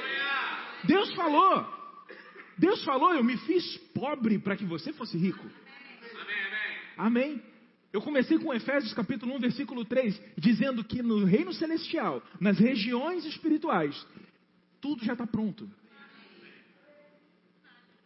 [0.85, 1.74] Deus falou.
[2.57, 5.45] Deus falou, eu me fiz pobre para que você fosse rico.
[6.97, 7.41] Amém.
[7.91, 13.25] Eu comecei com Efésios capítulo 1, versículo 3, dizendo que no reino celestial, nas regiões
[13.25, 14.05] espirituais,
[14.81, 15.69] tudo já está pronto.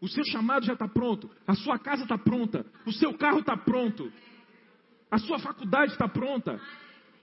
[0.01, 1.29] O seu chamado já está pronto.
[1.45, 2.65] A sua casa está pronta.
[2.85, 4.11] O seu carro está pronto.
[5.11, 6.61] A sua faculdade está pronta.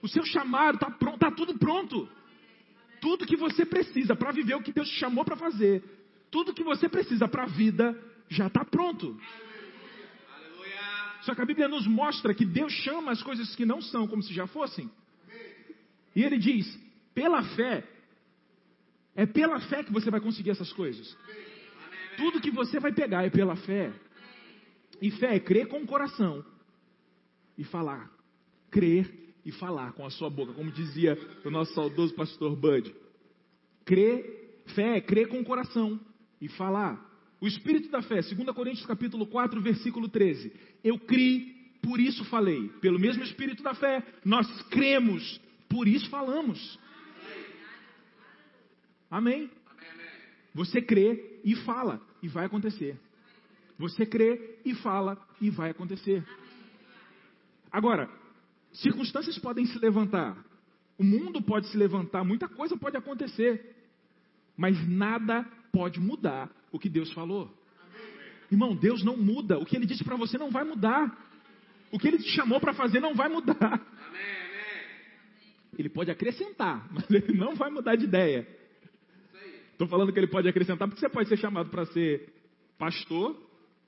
[0.01, 1.15] O seu chamado está pronto.
[1.15, 2.07] Está tudo pronto.
[3.01, 5.83] Tudo que você precisa para viver o que Deus te chamou para fazer.
[6.37, 9.19] Tudo que você precisa para a vida já está pronto.
[11.21, 14.21] Só que a Bíblia nos mostra que Deus chama as coisas que não são como
[14.21, 14.87] se já fossem.
[16.15, 16.79] E ele diz:
[17.15, 17.83] pela fé,
[19.15, 21.17] é pela fé que você vai conseguir essas coisas.
[22.17, 23.91] Tudo que você vai pegar é pela fé.
[25.01, 26.45] E fé é crer com o coração
[27.57, 28.11] e falar.
[28.69, 29.11] Crer
[29.43, 32.93] e falar com a sua boca, como dizia o nosso saudoso pastor Bud.
[33.83, 35.99] Crer, fé é crer com o coração
[36.41, 37.05] e falar.
[37.39, 40.51] O espírito da fé, 2 Coríntios capítulo 4, versículo 13.
[40.83, 42.69] Eu criei, por isso falei.
[42.81, 46.79] Pelo mesmo espírito da fé, nós cremos, por isso falamos.
[49.09, 49.49] Amém?
[50.53, 52.99] Você crê e fala e vai acontecer.
[53.77, 56.25] Você crê e fala e vai acontecer.
[57.71, 58.09] Agora,
[58.73, 60.35] circunstâncias podem se levantar.
[60.97, 63.75] O mundo pode se levantar, muita coisa pode acontecer.
[64.57, 67.53] Mas nada pode mudar o que Deus falou.
[68.51, 69.57] Irmão, Deus não muda.
[69.57, 71.25] O que Ele disse para você não vai mudar.
[71.91, 73.85] O que Ele te chamou para fazer não vai mudar.
[75.77, 78.47] Ele pode acrescentar, mas Ele não vai mudar de ideia.
[79.77, 82.33] Estou falando que ele pode acrescentar, porque você pode ser chamado para ser
[82.79, 83.39] pastor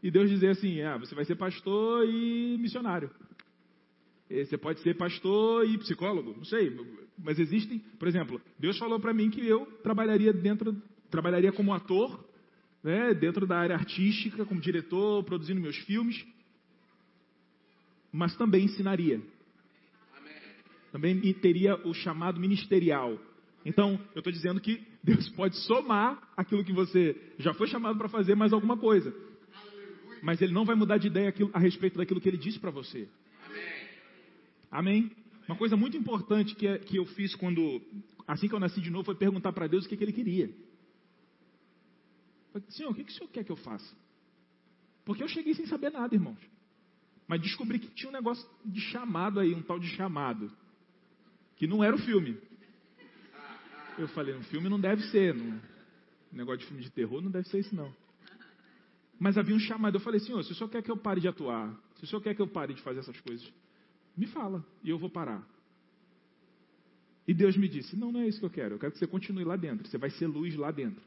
[0.03, 3.09] e Deus dizer assim: ah, você vai ser pastor e missionário.
[4.29, 6.77] Você pode ser pastor e psicólogo, não sei.
[7.17, 12.23] Mas existem, por exemplo, Deus falou para mim que eu trabalharia dentro, trabalharia como ator,
[12.83, 16.25] né, dentro da área artística, como diretor, produzindo meus filmes,
[18.11, 19.21] mas também ensinaria.
[20.91, 23.19] Também teria o chamado ministerial.
[23.65, 28.09] Então, eu estou dizendo que Deus pode somar aquilo que você já foi chamado para
[28.09, 29.13] fazer, mais alguma coisa.
[30.21, 33.07] Mas Ele não vai mudar de ideia a respeito daquilo que Ele disse para você.
[34.71, 35.11] Amém?
[35.47, 37.81] Uma coisa muito importante que, que eu fiz quando,
[38.27, 40.49] assim que eu nasci de novo, foi perguntar para Deus o que, que Ele queria.
[42.69, 43.95] Senhor, o que, que o Senhor quer que eu faça?
[45.05, 46.39] Porque eu cheguei sem saber nada, irmãos.
[47.27, 50.51] Mas descobri que tinha um negócio de chamado aí, um tal de chamado.
[51.55, 52.37] Que não era o filme.
[53.97, 55.59] Eu falei, um filme não deve ser, um
[56.31, 57.93] negócio de filme de terror não deve ser isso não.
[59.19, 61.27] Mas havia um chamado, eu falei, Senhor, se o Senhor quer que eu pare de
[61.27, 63.51] atuar, se o Senhor quer que eu pare de fazer essas coisas,
[64.15, 65.45] me fala e eu vou parar.
[67.27, 69.05] E Deus me disse, não, não é isso que eu quero, eu quero que você
[69.05, 71.03] continue lá dentro, você vai ser luz lá dentro.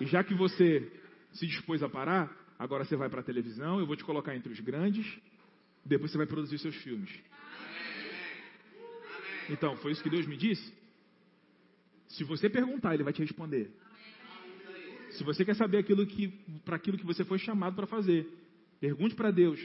[0.00, 0.90] E já que você
[1.32, 4.52] se dispôs a parar, agora você vai para a televisão, eu vou te colocar entre
[4.52, 5.06] os grandes,
[5.84, 7.10] depois você vai produzir seus filmes.
[9.50, 10.72] Então, foi isso que Deus me disse?
[12.08, 13.70] Se você perguntar, Ele vai te responder.
[15.10, 16.28] Se você quer saber aquilo que,
[16.64, 18.26] para aquilo que você foi chamado para fazer,
[18.80, 19.60] pergunte para Deus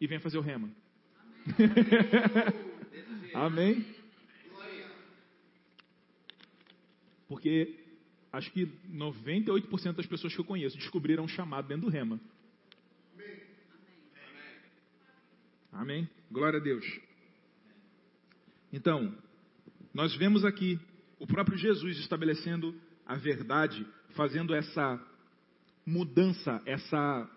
[0.00, 0.70] e venha fazer o rema.
[3.34, 3.84] Amém?
[7.26, 7.81] Porque
[8.32, 12.18] acho que 98% das pessoas que eu conheço descobriram um chamado dentro do rema.
[15.70, 16.08] Amém?
[16.30, 16.84] Glória a Deus.
[18.72, 19.14] Então,
[19.92, 20.78] nós vemos aqui
[21.18, 22.74] o próprio Jesus estabelecendo
[23.06, 25.00] a verdade, fazendo essa
[25.84, 27.30] mudança, essa,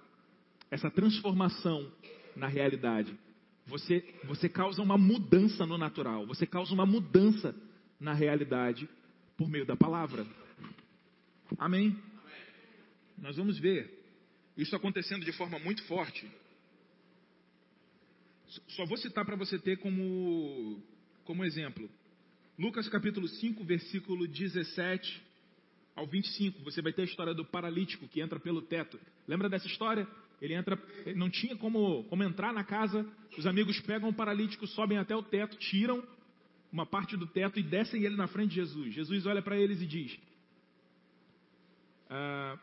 [0.72, 1.92] essa transformação
[2.36, 3.18] na realidade.
[3.68, 7.56] Você, você causa uma mudança no natural, você causa uma mudança
[8.00, 8.88] na realidade
[9.36, 10.26] por meio da palavra.
[11.58, 11.98] Amém?
[13.18, 13.90] Nós vamos ver
[14.58, 16.30] isso acontecendo de forma muito forte.
[18.70, 20.82] Só vou citar para você ter como,
[21.24, 21.90] como exemplo.
[22.58, 25.22] Lucas capítulo 5, versículo 17
[25.96, 26.64] ao 25.
[26.64, 29.00] Você vai ter a história do paralítico que entra pelo teto.
[29.28, 30.08] Lembra dessa história?
[30.42, 30.78] Ele entra,
[31.16, 33.06] não tinha como, como entrar na casa.
[33.38, 36.04] Os amigos pegam o paralítico, sobem até o teto, tiram
[36.72, 38.94] uma parte do teto e descem ele na frente de Jesus.
[38.94, 40.18] Jesus olha para eles e diz:
[42.10, 42.58] ah,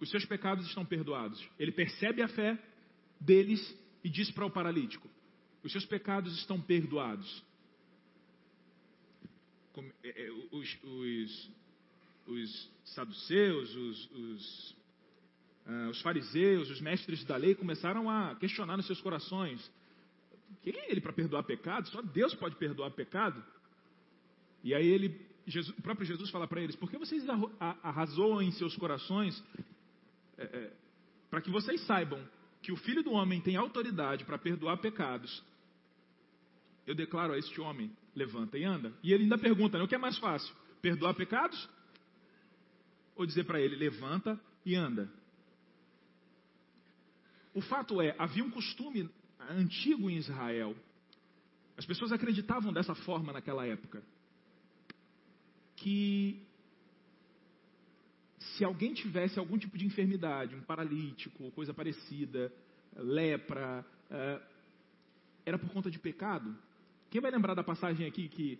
[0.00, 1.44] Os seus pecados estão perdoados.
[1.58, 2.58] Ele percebe a fé
[3.20, 3.60] deles
[4.02, 5.08] e diz para o paralítico:
[5.62, 7.44] Os seus pecados estão perdoados.
[10.02, 11.50] É, é, os, os,
[12.26, 14.78] os saduceus, os, os
[15.68, 19.70] Uh, os fariseus, os mestres da lei começaram a questionar nos seus corações:
[20.62, 21.88] quem é ele para perdoar pecado?
[21.88, 23.44] Só Deus pode perdoar pecado.
[24.64, 25.20] E aí ele,
[25.50, 27.24] Jesus, o próprio Jesus fala para eles: por que vocês
[27.58, 29.42] arrazoam em seus corações
[30.36, 30.72] é, é,
[31.30, 32.22] para que vocês saibam
[32.62, 35.42] que o Filho do Homem tem autoridade para perdoar pecados?
[36.86, 38.92] Eu declaro a este homem: levanta e anda.
[39.02, 40.54] E ele ainda pergunta: né, o que é mais fácil?
[40.82, 41.68] Perdoar pecados?
[43.16, 45.10] Ou dizer para ele: levanta e anda?
[47.54, 49.08] O fato é, havia um costume
[49.40, 50.76] antigo em Israel.
[51.76, 54.02] As pessoas acreditavam dessa forma naquela época.
[55.80, 56.46] Que
[58.38, 62.52] se alguém tivesse algum tipo de enfermidade, um paralítico, coisa parecida,
[62.96, 64.42] lepra, é,
[65.46, 66.56] era por conta de pecado.
[67.10, 68.58] Quem vai lembrar da passagem aqui que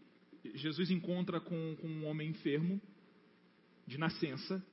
[0.55, 2.81] Jesus encontra com, com um homem enfermo,
[3.87, 4.65] de nascença,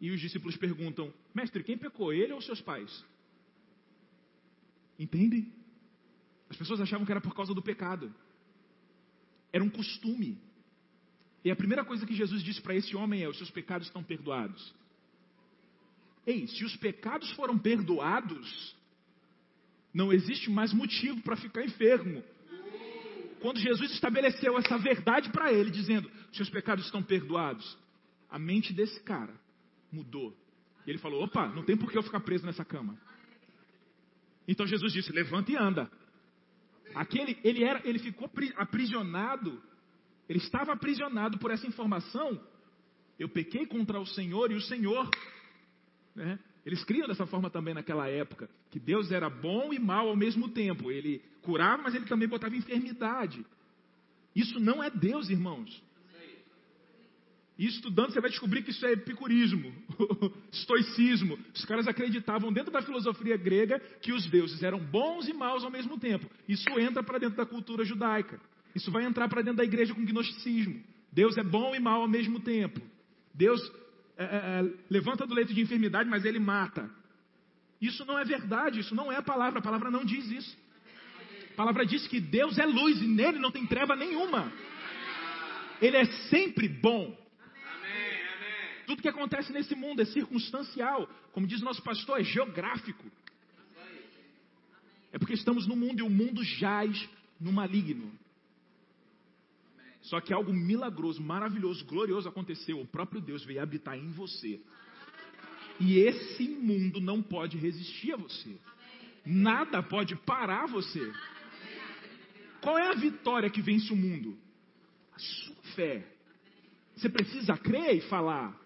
[0.00, 3.04] e os discípulos perguntam: Mestre, quem pecou, ele ou seus pais?
[4.98, 5.52] Entende?
[6.50, 8.12] As pessoas achavam que era por causa do pecado.
[9.52, 10.38] Era um costume.
[11.48, 14.02] E a primeira coisa que Jesus disse para esse homem é: os seus pecados estão
[14.02, 14.74] perdoados.
[16.26, 18.76] Ei, se os pecados foram perdoados,
[19.94, 22.22] não existe mais motivo para ficar enfermo.
[23.40, 27.78] Quando Jesus estabeleceu essa verdade para ele, dizendo: seus pecados estão perdoados,
[28.28, 29.32] a mente desse cara
[29.90, 30.36] mudou.
[30.86, 32.94] E ele falou: opa, não tem por que eu ficar preso nessa cama.
[34.46, 35.90] Então Jesus disse: levanta e anda.
[36.94, 39.62] Aquele, ele, era, ele ficou aprisionado,
[40.28, 42.40] ele estava aprisionado por essa informação.
[43.18, 45.10] Eu pequei contra o Senhor e o Senhor.
[46.14, 46.38] Né?
[46.64, 50.50] Eles criam dessa forma também naquela época, que Deus era bom e mal ao mesmo
[50.50, 50.90] tempo.
[50.90, 53.44] Ele curava, mas ele também botava enfermidade.
[54.34, 55.82] Isso não é Deus, irmãos.
[57.58, 59.74] E estudando, você vai descobrir que isso é epicurismo,
[60.52, 61.36] estoicismo.
[61.52, 65.70] Os caras acreditavam dentro da filosofia grega que os deuses eram bons e maus ao
[65.70, 66.30] mesmo tempo.
[66.48, 68.40] Isso entra para dentro da cultura judaica.
[68.74, 70.82] Isso vai entrar para dentro da igreja com gnosticismo.
[71.12, 72.80] Deus é bom e mau ao mesmo tempo.
[73.34, 73.60] Deus
[74.16, 76.90] é, é, é, levanta do leito de enfermidade, mas ele mata.
[77.80, 79.60] Isso não é verdade, isso não é a palavra.
[79.60, 80.56] A palavra não diz isso.
[81.52, 84.52] A palavra diz que Deus é luz e nele não tem treva nenhuma.
[85.80, 87.16] Ele é sempre bom.
[88.86, 91.08] Tudo que acontece nesse mundo é circunstancial.
[91.32, 93.04] Como diz nosso pastor, é geográfico.
[95.12, 97.08] É porque estamos no mundo e o mundo jaz
[97.40, 98.10] no maligno.
[100.08, 102.80] Só que algo milagroso, maravilhoso, glorioso aconteceu.
[102.80, 104.58] O próprio Deus veio habitar em você.
[105.78, 108.58] E esse mundo não pode resistir a você.
[109.24, 111.12] Nada pode parar você.
[112.62, 114.38] Qual é a vitória que vence o mundo?
[115.14, 116.06] A sua fé.
[116.96, 118.58] Você precisa crer e falar.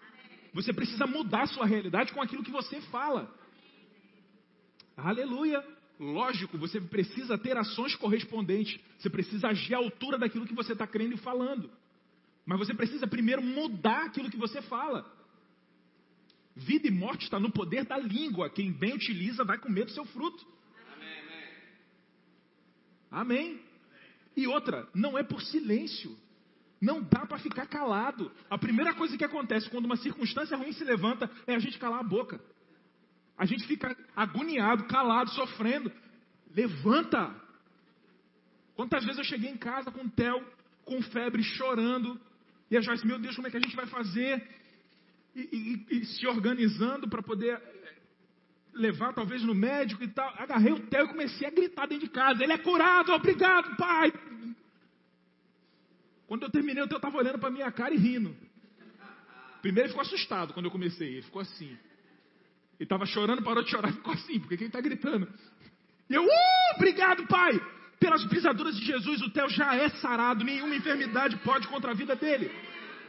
[0.53, 3.29] Você precisa mudar sua realidade com aquilo que você fala.
[4.95, 5.61] Aleluia.
[5.99, 8.79] Lógico, você precisa ter ações correspondentes.
[8.97, 11.69] Você precisa agir à altura daquilo que você está crendo e falando.
[12.45, 15.05] Mas você precisa primeiro mudar aquilo que você fala.
[16.55, 18.49] Vida e morte está no poder da língua.
[18.49, 20.45] Quem bem utiliza vai comer do seu fruto.
[23.11, 23.51] Amém.
[23.51, 23.61] amém.
[24.35, 26.17] E outra, não é por silêncio.
[26.81, 28.31] Não dá para ficar calado.
[28.49, 32.01] A primeira coisa que acontece quando uma circunstância ruim se levanta é a gente calar
[32.01, 32.41] a boca.
[33.37, 35.91] A gente fica agoniado, calado, sofrendo.
[36.55, 37.33] Levanta!
[38.75, 40.43] Quantas vezes eu cheguei em casa com o Theo,
[40.85, 42.19] com febre, chorando,
[42.69, 44.47] e a Joyce, meu Deus, como é que a gente vai fazer?
[45.35, 47.95] E, e, e se organizando para poder eh,
[48.73, 50.27] levar talvez no médico e tal.
[50.37, 52.43] Agarrei o Theo e comecei a gritar dentro de casa.
[52.43, 54.11] Ele é curado, obrigado, pai.
[56.27, 58.35] Quando eu terminei, o Theo estava olhando para minha cara e rindo.
[59.61, 61.77] Primeiro ele ficou assustado quando eu comecei, ele ficou assim.
[62.79, 65.27] Ele estava chorando, parou de chorar e ficou assim, porque ele está gritando.
[66.09, 67.59] E eu, uh, obrigado, pai!
[67.99, 72.15] Pelas pisaduras de Jesus, o Theo já é sarado, nenhuma enfermidade pode contra a vida
[72.15, 72.51] dele.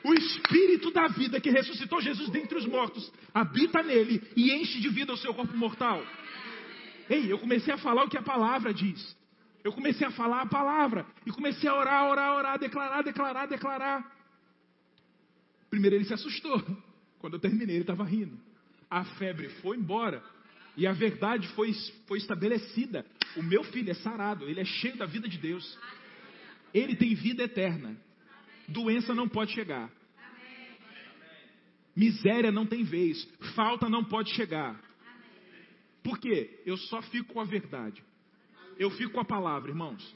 [0.05, 4.89] O Espírito da vida que ressuscitou Jesus dentre os mortos habita nele e enche de
[4.91, 6.05] vida o seu corpo mortal.
[7.09, 9.17] Ei, eu comecei a falar o que a palavra diz.
[9.65, 11.07] Eu comecei a falar a palavra.
[11.25, 14.17] E comecei a orar, orar, orar, declarar, declarar, declarar.
[15.71, 16.62] Primeiro ele se assustou.
[17.19, 18.39] Quando eu terminei, ele estava rindo.
[18.95, 20.23] A febre foi embora.
[20.77, 21.73] E a verdade foi,
[22.07, 23.05] foi estabelecida.
[23.37, 25.79] O meu filho é sarado, ele é cheio da vida de Deus.
[26.73, 27.97] Ele tem vida eterna.
[28.69, 29.91] Doença não pode chegar.
[31.97, 33.25] Miséria não tem vez.
[33.55, 34.81] Falta não pode chegar.
[36.03, 36.61] Por quê?
[36.67, 38.03] Eu só fico com a verdade
[38.79, 40.15] eu fico com a palavra, irmãos.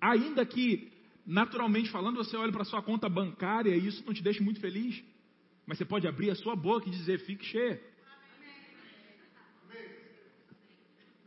[0.00, 0.90] Ainda que,
[1.26, 5.02] naturalmente falando, você olha para sua conta bancária e isso não te deixa muito feliz,
[5.66, 7.80] mas você pode abrir a sua boca e dizer: fique cheia.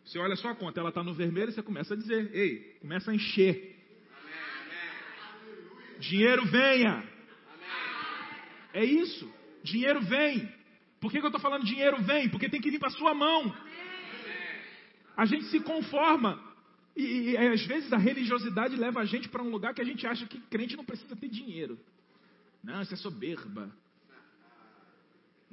[0.03, 3.11] Você olha a sua conta, ela está no vermelho, você começa a dizer: ei, começa
[3.11, 3.75] a encher.
[5.99, 7.03] Dinheiro venha.
[8.73, 9.31] É isso.
[9.63, 10.53] Dinheiro vem.
[10.99, 12.29] Por que, que eu estou falando dinheiro vem?
[12.29, 13.55] Porque tem que vir para sua mão.
[15.15, 16.43] A gente se conforma.
[16.95, 19.85] E, e, e às vezes a religiosidade leva a gente para um lugar que a
[19.85, 21.79] gente acha que crente não precisa ter dinheiro.
[22.63, 23.71] Não, isso é soberba.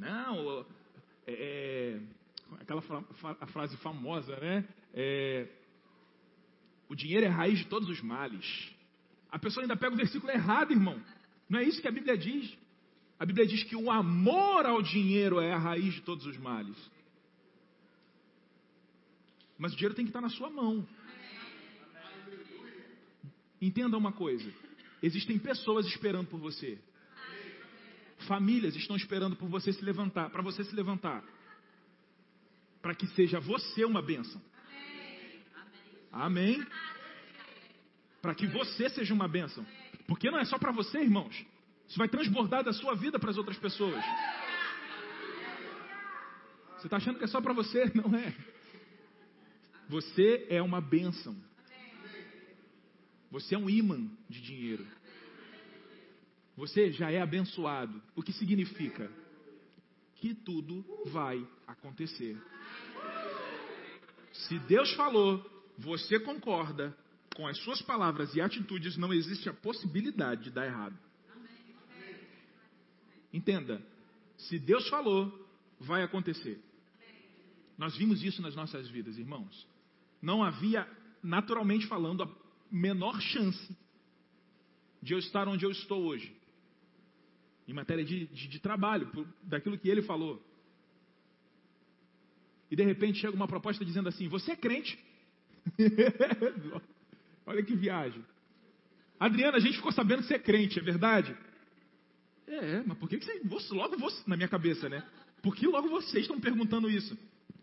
[0.02, 0.66] Não,
[1.26, 2.00] é, é
[2.60, 2.82] aquela
[3.40, 4.68] a frase famosa, né?
[4.92, 5.48] É,
[6.88, 8.72] o dinheiro é a raiz de todos os males.
[9.30, 11.00] A pessoa ainda pega o versículo errado, irmão.
[11.48, 12.52] Não é isso que a Bíblia diz.
[13.18, 16.76] A Bíblia diz que o amor ao dinheiro é a raiz de todos os males.
[19.56, 20.86] Mas o dinheiro tem que estar na sua mão.
[23.60, 24.52] Entenda uma coisa:
[25.00, 26.78] existem pessoas esperando por você.
[28.22, 31.22] Famílias estão esperando por você se levantar, para você se levantar.
[32.80, 34.40] Para que seja você uma bênção.
[36.10, 36.64] Amém?
[38.20, 39.64] Para que você seja uma bênção.
[40.06, 41.44] Porque não é só para você, irmãos.
[41.88, 44.02] Isso vai transbordar da sua vida para as outras pessoas.
[46.78, 47.84] Você está achando que é só para você?
[47.94, 48.34] Não é.
[49.88, 51.36] Você é uma bênção.
[53.30, 54.86] Você é um imã de dinheiro.
[56.56, 58.02] Você já é abençoado.
[58.14, 59.10] O que significa?
[60.16, 62.40] Que tudo vai acontecer.
[64.32, 65.44] Se Deus falou,
[65.78, 66.96] você concorda
[67.34, 70.98] com as suas palavras e atitudes, não existe a possibilidade de dar errado.
[73.32, 73.82] Entenda,
[74.36, 75.48] se Deus falou,
[75.80, 76.62] vai acontecer.
[77.78, 79.66] Nós vimos isso nas nossas vidas, irmãos
[80.22, 80.88] não havia,
[81.20, 82.30] naturalmente falando, a
[82.70, 83.76] menor chance
[85.02, 86.34] de eu estar onde eu estou hoje.
[87.66, 90.42] Em matéria de, de, de trabalho, por, daquilo que ele falou.
[92.70, 94.98] E de repente chega uma proposta dizendo assim: Você é crente?
[97.46, 98.24] Olha que viagem.
[99.18, 101.36] Adriana, a gente ficou sabendo que você é crente, é verdade?
[102.46, 105.06] É, mas por que, que você, logo você, na minha cabeça, né?
[105.40, 107.16] Por que logo vocês estão perguntando isso?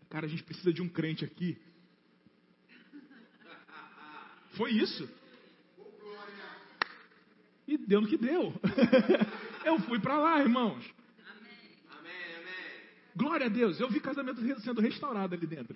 [0.09, 1.57] Cara, a gente precisa de um crente aqui
[4.59, 5.09] foi isso.
[7.65, 8.53] E deu no que deu.
[9.63, 10.83] Eu fui para lá, irmãos.
[13.15, 13.79] Glória a Deus.
[13.79, 15.75] Eu vi casamento sendo restaurado ali dentro.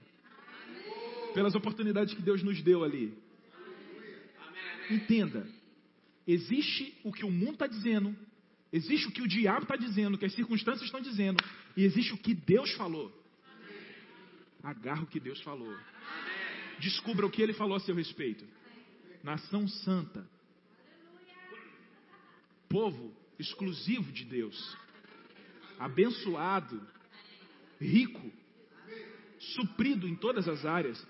[1.34, 3.18] Pelas oportunidades que Deus nos deu ali.
[4.90, 5.48] Entenda.
[6.28, 8.16] Existe o que o mundo está dizendo.
[8.72, 11.44] Existe o que o diabo está dizendo, o que as circunstâncias estão dizendo.
[11.76, 13.12] E existe o que Deus falou.
[14.64, 15.76] Agarra o que Deus falou.
[16.80, 18.46] Descubra o que ele falou a seu respeito
[19.24, 20.28] nação santa,
[22.68, 24.78] povo exclusivo de Deus,
[25.80, 26.86] abençoado,
[27.80, 28.32] rico,
[29.40, 31.06] suprido em todas as áreas.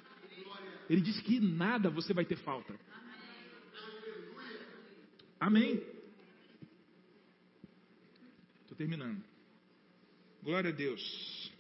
[0.90, 2.78] Ele disse que nada você vai ter falta.
[5.40, 5.84] Amém.
[8.62, 9.24] Estou terminando.
[10.42, 11.52] Glória a Deus.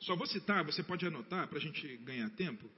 [0.00, 2.68] Só vou citar, você pode anotar para a gente ganhar tempo.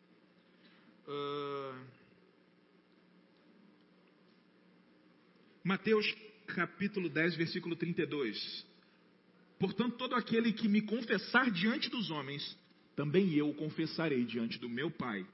[5.65, 6.07] Mateus
[6.47, 8.67] capítulo 10, versículo 32.
[9.59, 12.57] Portanto, todo aquele que me confessar diante dos homens,
[12.95, 15.27] também eu o confessarei diante do meu Pai,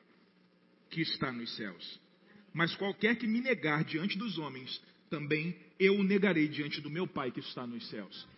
[0.89, 2.01] que está nos céus.
[2.53, 7.09] Mas qualquer que me negar diante dos homens, também eu o negarei diante do meu
[7.09, 8.29] Pai que está nos céus.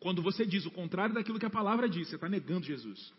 [0.00, 3.12] Quando você diz o contrário daquilo que a palavra diz, você está negando Jesus.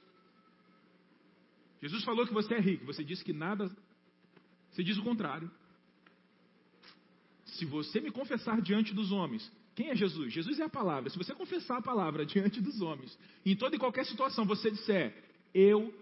[1.82, 3.72] Jesus falou que você é rico, você disse que nada.
[4.72, 5.50] Você diz o contrário.
[7.62, 10.34] Se você me confessar diante dos homens, quem é Jesus?
[10.34, 11.12] Jesus é a palavra.
[11.12, 15.14] Se você confessar a palavra diante dos homens, em toda e qualquer situação você disser,
[15.54, 15.94] eu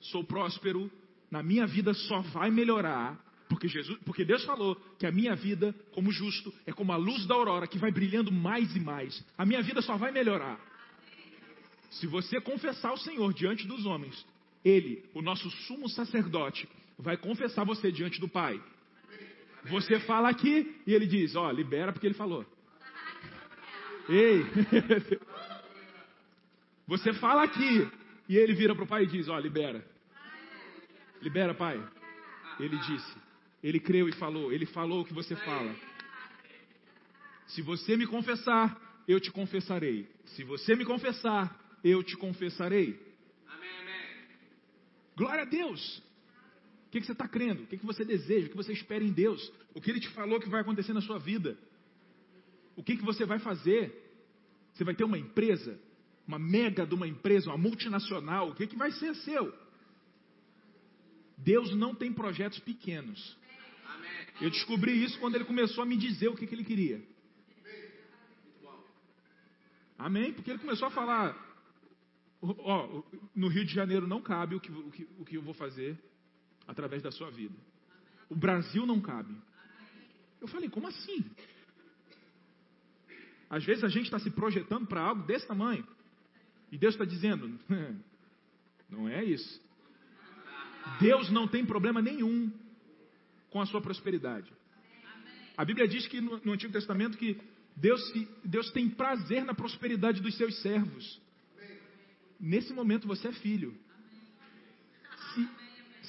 [0.00, 0.90] sou próspero,
[1.30, 5.74] na minha vida só vai melhorar, porque, Jesus, porque Deus falou que a minha vida,
[5.92, 9.24] como justo, é como a luz da aurora que vai brilhando mais e mais.
[9.38, 10.60] A minha vida só vai melhorar.
[11.90, 14.26] Se você confessar o Senhor diante dos homens,
[14.62, 18.62] Ele, o nosso sumo sacerdote, vai confessar você diante do Pai.
[19.70, 22.44] Você fala aqui e ele diz: Ó, libera porque ele falou.
[24.08, 24.42] Ei!
[26.86, 27.86] Você fala aqui
[28.28, 29.84] e ele vira para o pai e diz: Ó, libera.
[31.20, 31.82] Libera, pai.
[32.58, 33.16] Ele disse.
[33.62, 34.52] Ele creu e falou.
[34.52, 35.74] Ele falou o que você fala.
[37.48, 40.08] Se você me confessar, eu te confessarei.
[40.26, 42.98] Se você me confessar, eu te confessarei.
[45.16, 46.02] Glória a Deus.
[46.88, 47.64] O que, que você está crendo?
[47.64, 48.46] O que, que você deseja?
[48.46, 49.52] O que você espera em Deus?
[49.74, 51.56] O que Ele te falou que vai acontecer na sua vida?
[52.74, 53.92] O que, que você vai fazer?
[54.72, 55.78] Você vai ter uma empresa?
[56.26, 58.48] Uma mega de uma empresa, uma multinacional?
[58.48, 59.54] O que, que vai ser seu?
[61.36, 63.36] Deus não tem projetos pequenos.
[64.40, 67.02] Eu descobri isso quando ele começou a me dizer o que, que ele queria.
[69.98, 70.32] Amém?
[70.32, 71.36] Porque ele começou a falar:
[72.40, 73.02] ó,
[73.34, 75.98] no Rio de Janeiro não cabe o que, o que, o que eu vou fazer
[76.68, 77.56] através da sua vida.
[78.28, 79.34] O Brasil não cabe.
[80.40, 81.24] Eu falei, como assim?
[83.50, 85.86] Às vezes a gente está se projetando para algo desse tamanho.
[86.70, 87.58] E Deus está dizendo,
[88.88, 89.60] não é isso.
[91.00, 92.52] Deus não tem problema nenhum
[93.50, 94.52] com a sua prosperidade.
[95.56, 97.40] A Bíblia diz que no, Antigo Testamento que
[97.74, 98.00] Deus,
[98.44, 101.20] Deus tem prazer na prosperidade dos seus servos.
[102.38, 103.74] Nesse momento você é filho.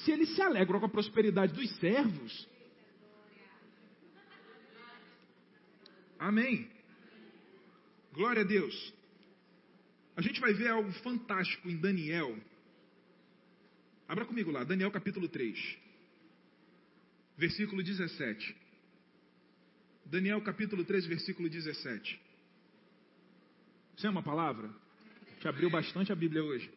[0.04, 2.48] Se, ele se alegra com a prosperidade dos servos.
[6.18, 6.70] Amém.
[8.12, 8.94] Glória a Deus.
[10.16, 12.36] A gente vai ver algo fantástico em Daniel.
[14.08, 15.78] Abra comigo lá, Daniel capítulo 3,
[17.38, 18.56] versículo 17.
[20.04, 22.20] Daniel capítulo 3, versículo 17.
[23.96, 24.68] Você é uma palavra?
[25.40, 26.70] Te abriu bastante a Bíblia hoje.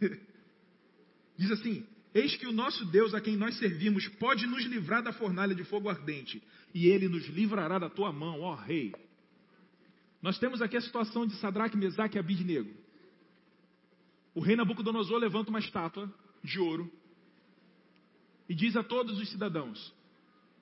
[1.36, 5.12] Diz assim: Eis que o nosso Deus, a quem nós servimos, pode nos livrar da
[5.12, 6.42] fornalha de fogo ardente,
[6.74, 8.94] e ele nos livrará da tua mão, ó rei.
[10.20, 12.70] Nós temos aqui a situação de Sadraque, Mesaque e Abidnego.
[14.34, 16.12] O rei Nabucodonosor levanta uma estátua
[16.44, 16.90] de ouro
[18.48, 19.92] e diz a todos os cidadãos: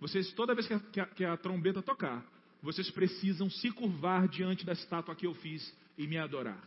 [0.01, 2.25] vocês, toda vez que a, que a, que a trombeta tocar,
[2.63, 6.63] vocês precisam se curvar diante da estátua que eu fiz e me adorar.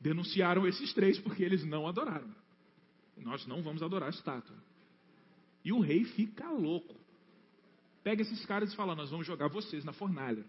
[0.00, 2.41] Denunciaram esses três porque eles não adoraram.
[3.16, 4.56] Nós não vamos adorar a estátua.
[5.64, 6.94] E o rei fica louco.
[8.02, 10.44] Pega esses caras e fala: Nós vamos jogar vocês na fornalha.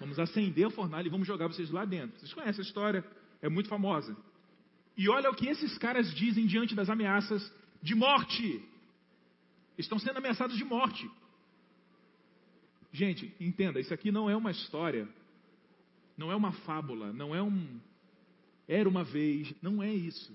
[0.00, 2.18] Vamos acender a fornalha e vamos jogar vocês lá dentro.
[2.18, 3.04] Vocês conhecem a história?
[3.42, 4.16] É muito famosa.
[4.96, 8.62] E olha o que esses caras dizem diante das ameaças de morte.
[9.76, 11.08] Estão sendo ameaçados de morte.
[12.92, 15.08] Gente, entenda, isso aqui não é uma história,
[16.16, 17.78] não é uma fábula, não é um.
[18.66, 20.34] Era uma vez, não é isso.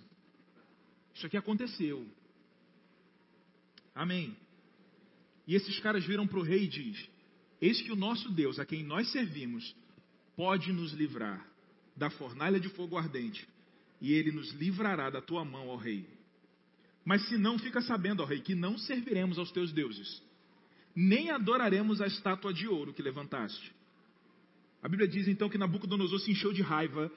[1.13, 2.07] Isso aqui aconteceu.
[3.93, 4.35] Amém.
[5.47, 7.09] E esses caras viram para o rei e diz:
[7.61, 9.75] Eis que o nosso Deus, a quem nós servimos,
[10.35, 11.45] pode nos livrar
[11.95, 13.47] da fornalha de fogo ardente,
[14.01, 16.07] e ele nos livrará da tua mão, ó rei.
[17.05, 20.23] Mas se não, fica sabendo, ó rei, que não serviremos aos teus deuses,
[20.95, 23.73] nem adoraremos a estátua de ouro que levantaste.
[24.81, 27.11] A Bíblia diz então que Nabucodonosor se encheu de raiva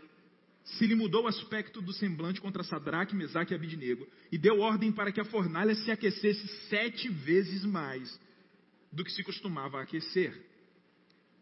[0.66, 4.90] se lhe mudou o aspecto do semblante contra Sadraque, Mesaque e Abidnego, e deu ordem
[4.90, 8.20] para que a fornalha se aquecesse sete vezes mais
[8.92, 10.44] do que se costumava aquecer.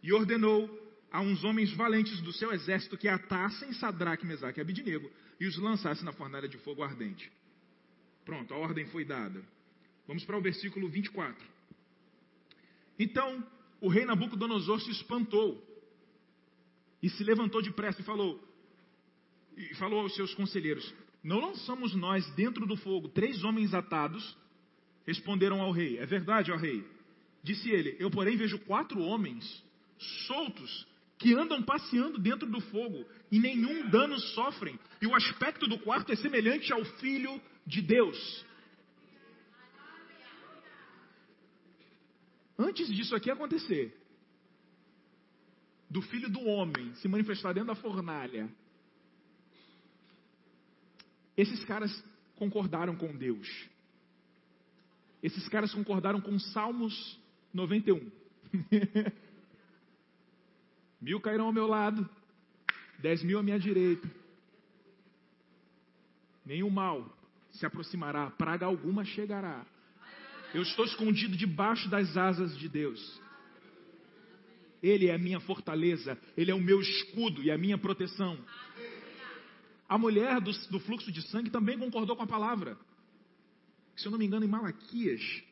[0.03, 0.68] E ordenou
[1.11, 5.11] a uns homens valentes do seu exército que atassem Sadraque, Mesaque e Abidnego
[5.41, 7.33] e os lançassem na fornalha de fogo ardente.
[8.27, 9.43] Pronto, a ordem foi dada.
[10.07, 11.47] Vamos para o versículo 24.
[12.99, 13.47] Então
[13.81, 15.62] o rei Nabucodonosor se espantou
[17.03, 18.43] e se levantou depressa e falou:
[19.57, 24.36] e falou aos seus conselheiros: Não lançamos nós dentro do fogo três homens atados?
[25.07, 26.84] Responderam ao rei: É verdade, ó rei.
[27.42, 29.62] Disse ele: Eu, porém, vejo quatro homens
[30.26, 30.86] soltos
[31.18, 34.78] que andam passeando dentro do fogo e nenhum dano sofrem.
[35.00, 38.44] E o aspecto do quarto é semelhante ao filho de Deus.
[42.59, 43.96] Antes disso aqui acontecer,
[45.90, 48.48] do filho do homem se manifestar dentro da fornalha,
[51.37, 52.05] esses caras
[52.37, 53.49] concordaram com Deus.
[55.22, 57.18] Esses caras concordaram com Salmos
[57.53, 58.11] 91.
[61.01, 62.09] mil cairão ao meu lado,
[62.99, 64.09] dez mil à minha direita.
[66.45, 67.11] Nenhum mal
[67.53, 69.64] se aproximará, praga alguma chegará.
[70.53, 73.20] Eu estou escondido debaixo das asas de Deus.
[74.82, 78.39] Ele é a minha fortaleza, Ele é o meu escudo e a minha proteção.
[79.89, 82.78] A mulher do, do fluxo de sangue também concordou com a palavra.
[83.97, 85.43] Se eu não me engano, em Malaquias,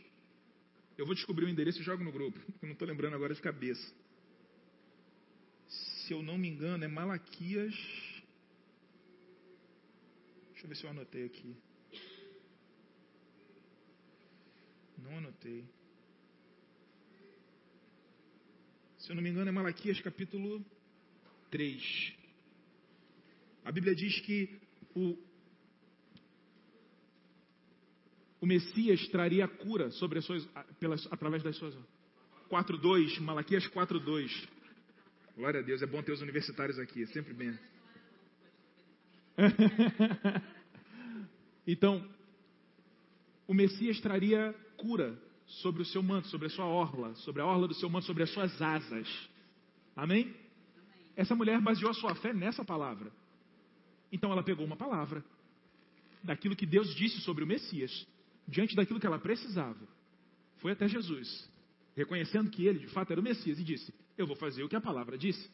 [0.97, 2.39] eu vou descobrir o endereço e jogo no grupo.
[2.61, 3.95] Eu não estou lembrando agora de cabeça.
[5.66, 7.74] Se eu não me engano, é Malaquias.
[10.51, 11.57] Deixa eu ver se eu anotei aqui.
[14.99, 15.64] Não anotei.
[18.99, 20.64] Se eu não me engano, é Malaquias capítulo
[21.51, 22.22] 3.
[23.65, 24.61] A Bíblia diz que
[24.95, 25.17] o,
[28.41, 30.45] o Messias traria cura sobre as suas,
[30.81, 31.75] pelas, através das suas.
[32.51, 34.49] 4.2, Malaquias 4.2.
[35.37, 37.59] Glória a Deus, é bom ter os universitários aqui, é sempre bem.
[41.67, 42.07] então,
[43.47, 47.67] o Messias traria cura sobre o seu manto, sobre a sua orla, sobre a orla
[47.69, 49.09] do seu manto, sobre as suas asas.
[49.97, 50.35] Amém?
[51.17, 53.11] Essa mulher baseou a sua fé nessa palavra.
[54.13, 55.25] Então ela pegou uma palavra
[56.23, 58.07] daquilo que Deus disse sobre o Messias,
[58.47, 59.81] diante daquilo que ela precisava.
[60.59, 61.51] Foi até Jesus,
[61.97, 64.77] reconhecendo que ele de fato era o Messias, e disse: Eu vou fazer o que
[64.77, 65.51] a palavra disse,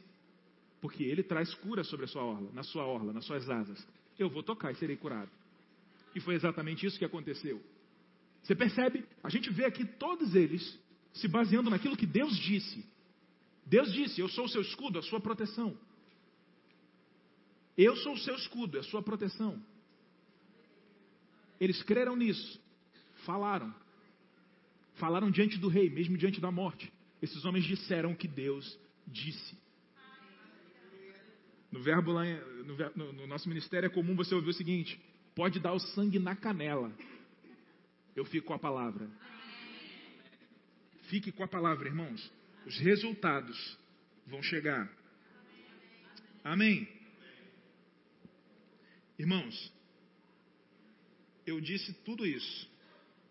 [0.81, 3.87] porque ele traz cura sobre a sua orla, na sua orla, nas suas asas.
[4.19, 5.31] Eu vou tocar e serei curado.
[6.15, 7.63] E foi exatamente isso que aconteceu.
[8.43, 9.05] Você percebe?
[9.23, 10.79] A gente vê aqui todos eles
[11.13, 12.85] se baseando naquilo que Deus disse.
[13.65, 15.77] Deus disse: Eu sou o seu escudo, a sua proteção.
[17.79, 19.63] Eu sou o seu escudo, a sua proteção.
[21.61, 22.61] Eles creram nisso,
[23.25, 23.73] falaram.
[24.97, 26.93] Falaram diante do rei, mesmo diante da morte.
[27.23, 28.77] Esses homens disseram o que Deus
[29.07, 29.57] disse.
[31.71, 32.25] No verbo lá,
[32.97, 35.01] no, no nosso ministério é comum você ouvir o seguinte:
[35.37, 36.93] pode dar o sangue na canela,
[38.17, 39.09] eu fico com a palavra.
[41.03, 42.33] Fique com a palavra, irmãos.
[42.67, 43.79] Os resultados
[44.27, 44.91] vão chegar.
[46.43, 46.98] Amém.
[49.19, 49.73] Irmãos,
[51.45, 52.71] eu disse tudo isso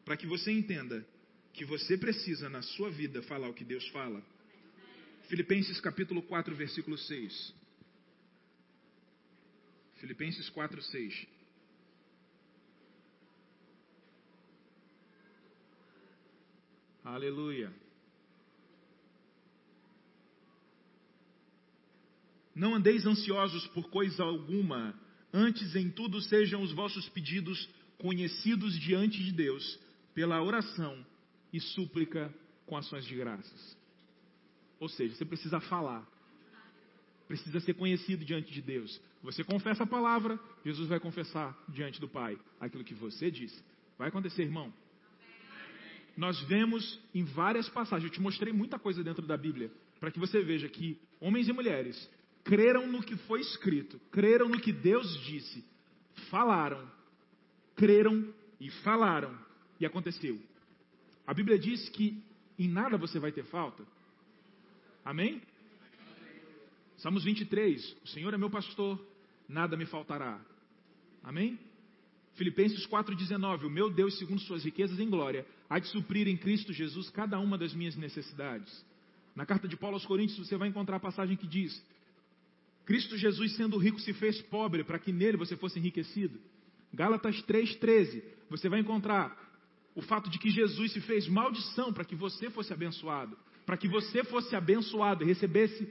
[0.03, 1.05] para que você entenda
[1.53, 4.21] que você precisa na sua vida falar o que Deus fala.
[5.29, 7.53] Filipenses capítulo 4, versículo 6.
[9.95, 11.27] Filipenses 4, 6.
[17.03, 17.73] Aleluia.
[22.53, 24.93] Não andeis ansiosos por coisa alguma,
[25.37, 29.79] antes em tudo sejam os vossos pedidos conhecidos diante de Deus,
[30.13, 31.05] pela oração
[31.53, 32.33] e súplica
[32.65, 33.77] com ações de graças.
[34.79, 36.07] Ou seja, você precisa falar,
[37.27, 38.99] precisa ser conhecido diante de Deus.
[39.23, 43.63] Você confessa a palavra, Jesus vai confessar diante do Pai aquilo que você disse.
[43.97, 44.73] Vai acontecer, irmão
[46.17, 50.19] nós vemos em várias passagens, eu te mostrei muita coisa dentro da Bíblia, para que
[50.19, 52.09] você veja que homens e mulheres
[52.47, 55.65] creram no que foi escrito, creram no que Deus disse,
[56.29, 56.89] falaram,
[57.75, 59.37] creram e falaram,
[59.81, 60.41] e aconteceu.
[61.27, 62.23] A Bíblia diz que
[62.57, 63.85] em nada você vai ter falta.
[65.03, 65.41] Amém?
[66.97, 68.97] Salmos 23: O Senhor é meu pastor,
[69.47, 70.39] nada me faltará.
[71.21, 71.59] Amém?
[72.35, 76.71] Filipenses 4,19: O meu Deus, segundo suas riquezas em glória, há de suprir em Cristo
[76.71, 78.85] Jesus cada uma das minhas necessidades.
[79.35, 81.83] Na carta de Paulo aos Coríntios, você vai encontrar a passagem que diz:
[82.87, 86.39] Cristo Jesus, sendo rico, se fez pobre para que nele você fosse enriquecido.
[86.93, 89.37] Gálatas 3,13, você vai encontrar
[89.93, 93.89] o fato de que Jesus se fez maldição para que você fosse abençoado, para que
[93.89, 95.85] você fosse abençoado e recebesse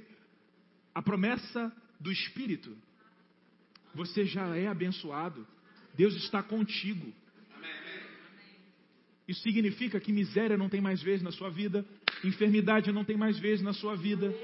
[0.94, 1.70] a promessa
[2.00, 2.74] do Espírito.
[3.94, 5.46] Você já é abençoado.
[5.94, 7.12] Deus está contigo.
[9.28, 11.84] Isso significa que miséria não tem mais vez na sua vida,
[12.24, 14.34] enfermidade não tem mais vez na sua vida.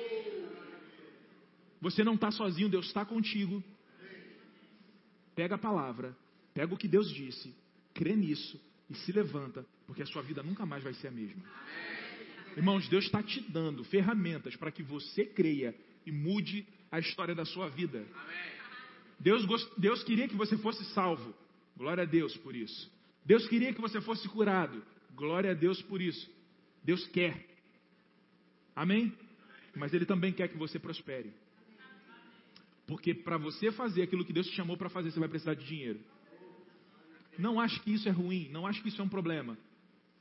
[1.82, 3.62] Você não está sozinho, Deus está contigo.
[5.34, 6.16] Pega a palavra,
[6.54, 7.52] pega o que Deus disse,
[7.92, 8.58] crê nisso
[8.88, 11.42] e se levanta, porque a sua vida nunca mais vai ser a mesma.
[12.56, 15.74] Irmãos, Deus está te dando ferramentas para que você creia
[16.06, 18.06] e mude a história da sua vida.
[19.18, 19.44] Deus,
[19.76, 21.34] Deus queria que você fosse salvo.
[21.76, 22.92] Glória a Deus por isso.
[23.24, 24.84] Deus queria que você fosse curado.
[25.16, 26.30] Glória a Deus por isso.
[26.84, 27.44] Deus quer.
[28.76, 29.12] Amém?
[29.74, 31.32] Mas Ele também quer que você prospere.
[32.86, 35.64] Porque para você fazer aquilo que Deus te chamou para fazer, você vai precisar de
[35.64, 36.00] dinheiro.
[37.38, 39.56] Não acho que isso é ruim, não acho que isso é um problema.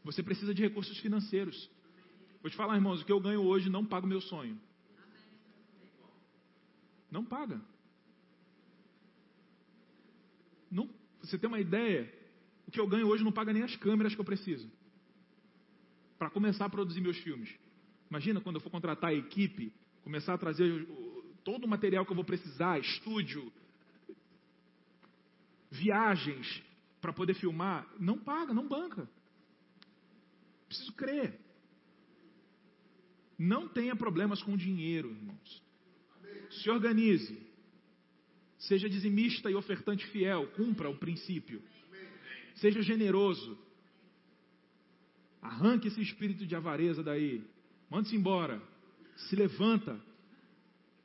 [0.04, 1.70] Você precisa de recursos financeiros.
[2.42, 4.60] Vou te falar, irmãos, o que eu ganho hoje não paga o meu sonho.
[7.10, 7.62] Não paga.
[10.70, 10.90] Não,
[11.22, 12.12] você tem uma ideia?
[12.68, 14.72] O que eu ganho hoje não paga nem as câmeras que eu preciso
[16.22, 17.50] para começar a produzir meus filmes.
[18.08, 20.88] Imagina quando eu for contratar a equipe, começar a trazer
[21.44, 23.52] todo o material que eu vou precisar, estúdio,
[25.70, 26.64] viagens
[27.00, 27.88] para poder filmar.
[28.00, 29.10] Não paga, não banca.
[30.68, 31.40] Preciso crer.
[33.38, 35.64] Não tenha problemas com dinheiro, irmãos.
[36.62, 37.42] Se organize.
[38.60, 40.48] Seja dizimista e ofertante fiel.
[40.52, 41.62] Cumpra o princípio.
[42.56, 43.58] Seja generoso.
[45.42, 47.44] Arranque esse espírito de avareza daí.
[47.90, 48.62] Mande-se embora.
[49.16, 50.00] Se levanta.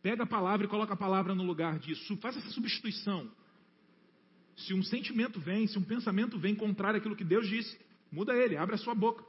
[0.06, 2.16] Pega a palavra e coloca a palavra no lugar disso.
[2.18, 3.28] Faça essa substituição.
[4.56, 7.76] Se um sentimento vem, se um pensamento vem contrário àquilo que Deus disse,
[8.12, 9.24] muda ele, abre a sua boca.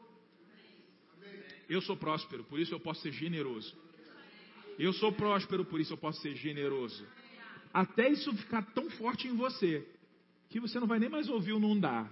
[1.68, 3.76] Eu sou próspero, por isso eu posso ser generoso.
[4.78, 7.04] Eu sou próspero, por isso eu posso ser generoso.
[7.74, 9.84] Até isso ficar tão forte em você,
[10.48, 12.08] que você não vai nem mais ouvir o não dá,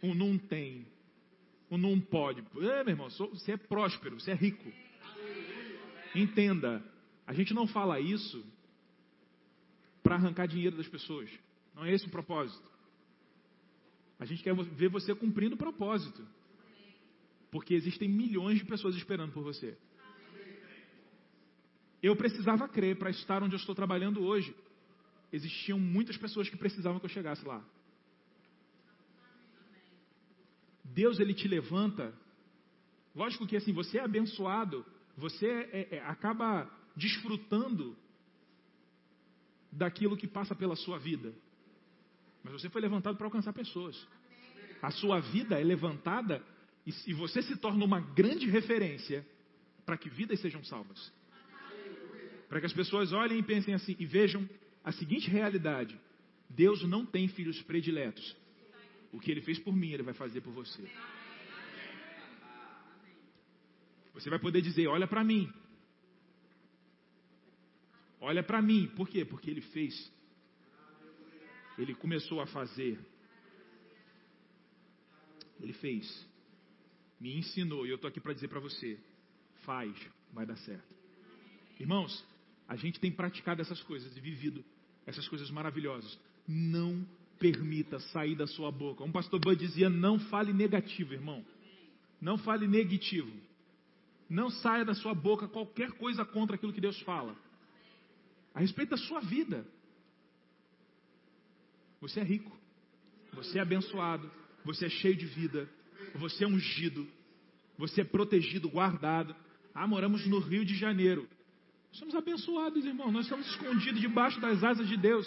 [0.00, 0.86] o não tem,
[1.68, 2.42] o não pode.
[2.56, 4.72] É, meu irmão, você é próspero, você é rico.
[6.14, 6.82] Entenda,
[7.32, 8.44] a gente não fala isso
[10.02, 11.30] para arrancar dinheiro das pessoas.
[11.74, 12.68] Não é esse o propósito.
[14.20, 16.28] A gente quer ver você cumprindo o propósito.
[17.50, 19.78] Porque existem milhões de pessoas esperando por você.
[22.02, 24.54] Eu precisava crer para estar onde eu estou trabalhando hoje.
[25.32, 27.64] Existiam muitas pessoas que precisavam que eu chegasse lá.
[30.84, 32.12] Deus ele te levanta.
[33.14, 34.84] Lógico que assim você é abençoado,
[35.16, 37.96] você é, é, acaba desfrutando
[39.70, 41.34] daquilo que passa pela sua vida.
[42.42, 44.06] Mas você foi levantado para alcançar pessoas.
[44.82, 46.44] A sua vida é levantada
[46.84, 49.26] e, você se torna uma grande referência
[49.86, 51.12] para que vidas sejam salvas.
[52.48, 54.48] Para que as pessoas olhem e pensem assim e vejam
[54.84, 55.98] a seguinte realidade:
[56.50, 58.36] Deus não tem filhos prediletos.
[59.12, 60.82] O que ele fez por mim, ele vai fazer por você.
[64.12, 65.50] Você vai poder dizer: Olha para mim.
[68.22, 68.86] Olha para mim.
[68.96, 69.24] Por quê?
[69.24, 70.10] Porque ele fez.
[71.76, 72.98] Ele começou a fazer.
[75.60, 76.32] Ele fez
[77.22, 78.98] me ensinou, e eu estou aqui para dizer para você:
[79.64, 79.94] faz,
[80.32, 80.92] vai dar certo.
[81.78, 82.24] Irmãos,
[82.66, 84.64] a gente tem praticado essas coisas e vivido
[85.06, 86.18] essas coisas maravilhosas.
[86.48, 87.06] Não
[87.38, 89.04] permita sair da sua boca.
[89.04, 91.44] Um pastor Bud dizia: não fale negativo, irmão.
[92.20, 93.32] Não fale negativo.
[94.28, 97.36] Não saia da sua boca qualquer coisa contra aquilo que Deus fala.
[98.54, 99.66] A respeito da sua vida.
[102.00, 102.50] Você é rico.
[103.32, 104.30] Você é abençoado.
[104.64, 105.68] Você é cheio de vida.
[106.16, 107.06] Você é ungido.
[107.78, 109.34] Você é protegido, guardado.
[109.74, 111.28] Ah, moramos no Rio de Janeiro.
[111.92, 113.10] Somos abençoados, irmão.
[113.10, 115.26] Nós estamos escondidos debaixo das asas de Deus.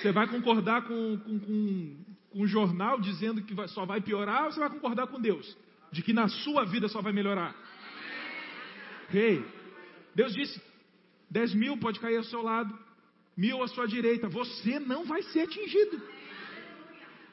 [0.00, 4.52] Você vai concordar com, com, com, com um jornal dizendo que só vai piorar ou
[4.52, 5.56] você vai concordar com Deus?
[5.92, 7.54] De que na sua vida só vai melhorar?
[9.08, 9.44] Rei, hey,
[10.14, 10.60] Deus disse:
[11.30, 12.76] 10 mil pode cair ao seu lado,
[13.36, 14.28] mil à sua direita.
[14.28, 16.02] Você não vai ser atingido.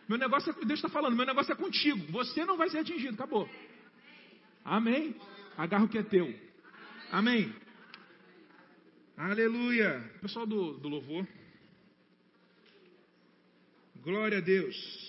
[0.07, 2.11] Meu negócio é, Deus está falando, meu negócio é contigo.
[2.11, 3.49] Você não vai ser atingido, acabou.
[4.63, 5.15] Amém.
[5.57, 6.33] Agarra o que é teu.
[7.11, 7.53] Amém.
[9.17, 9.99] Aleluia.
[10.21, 11.27] Pessoal do, do louvor.
[14.03, 15.06] Glória a Deus.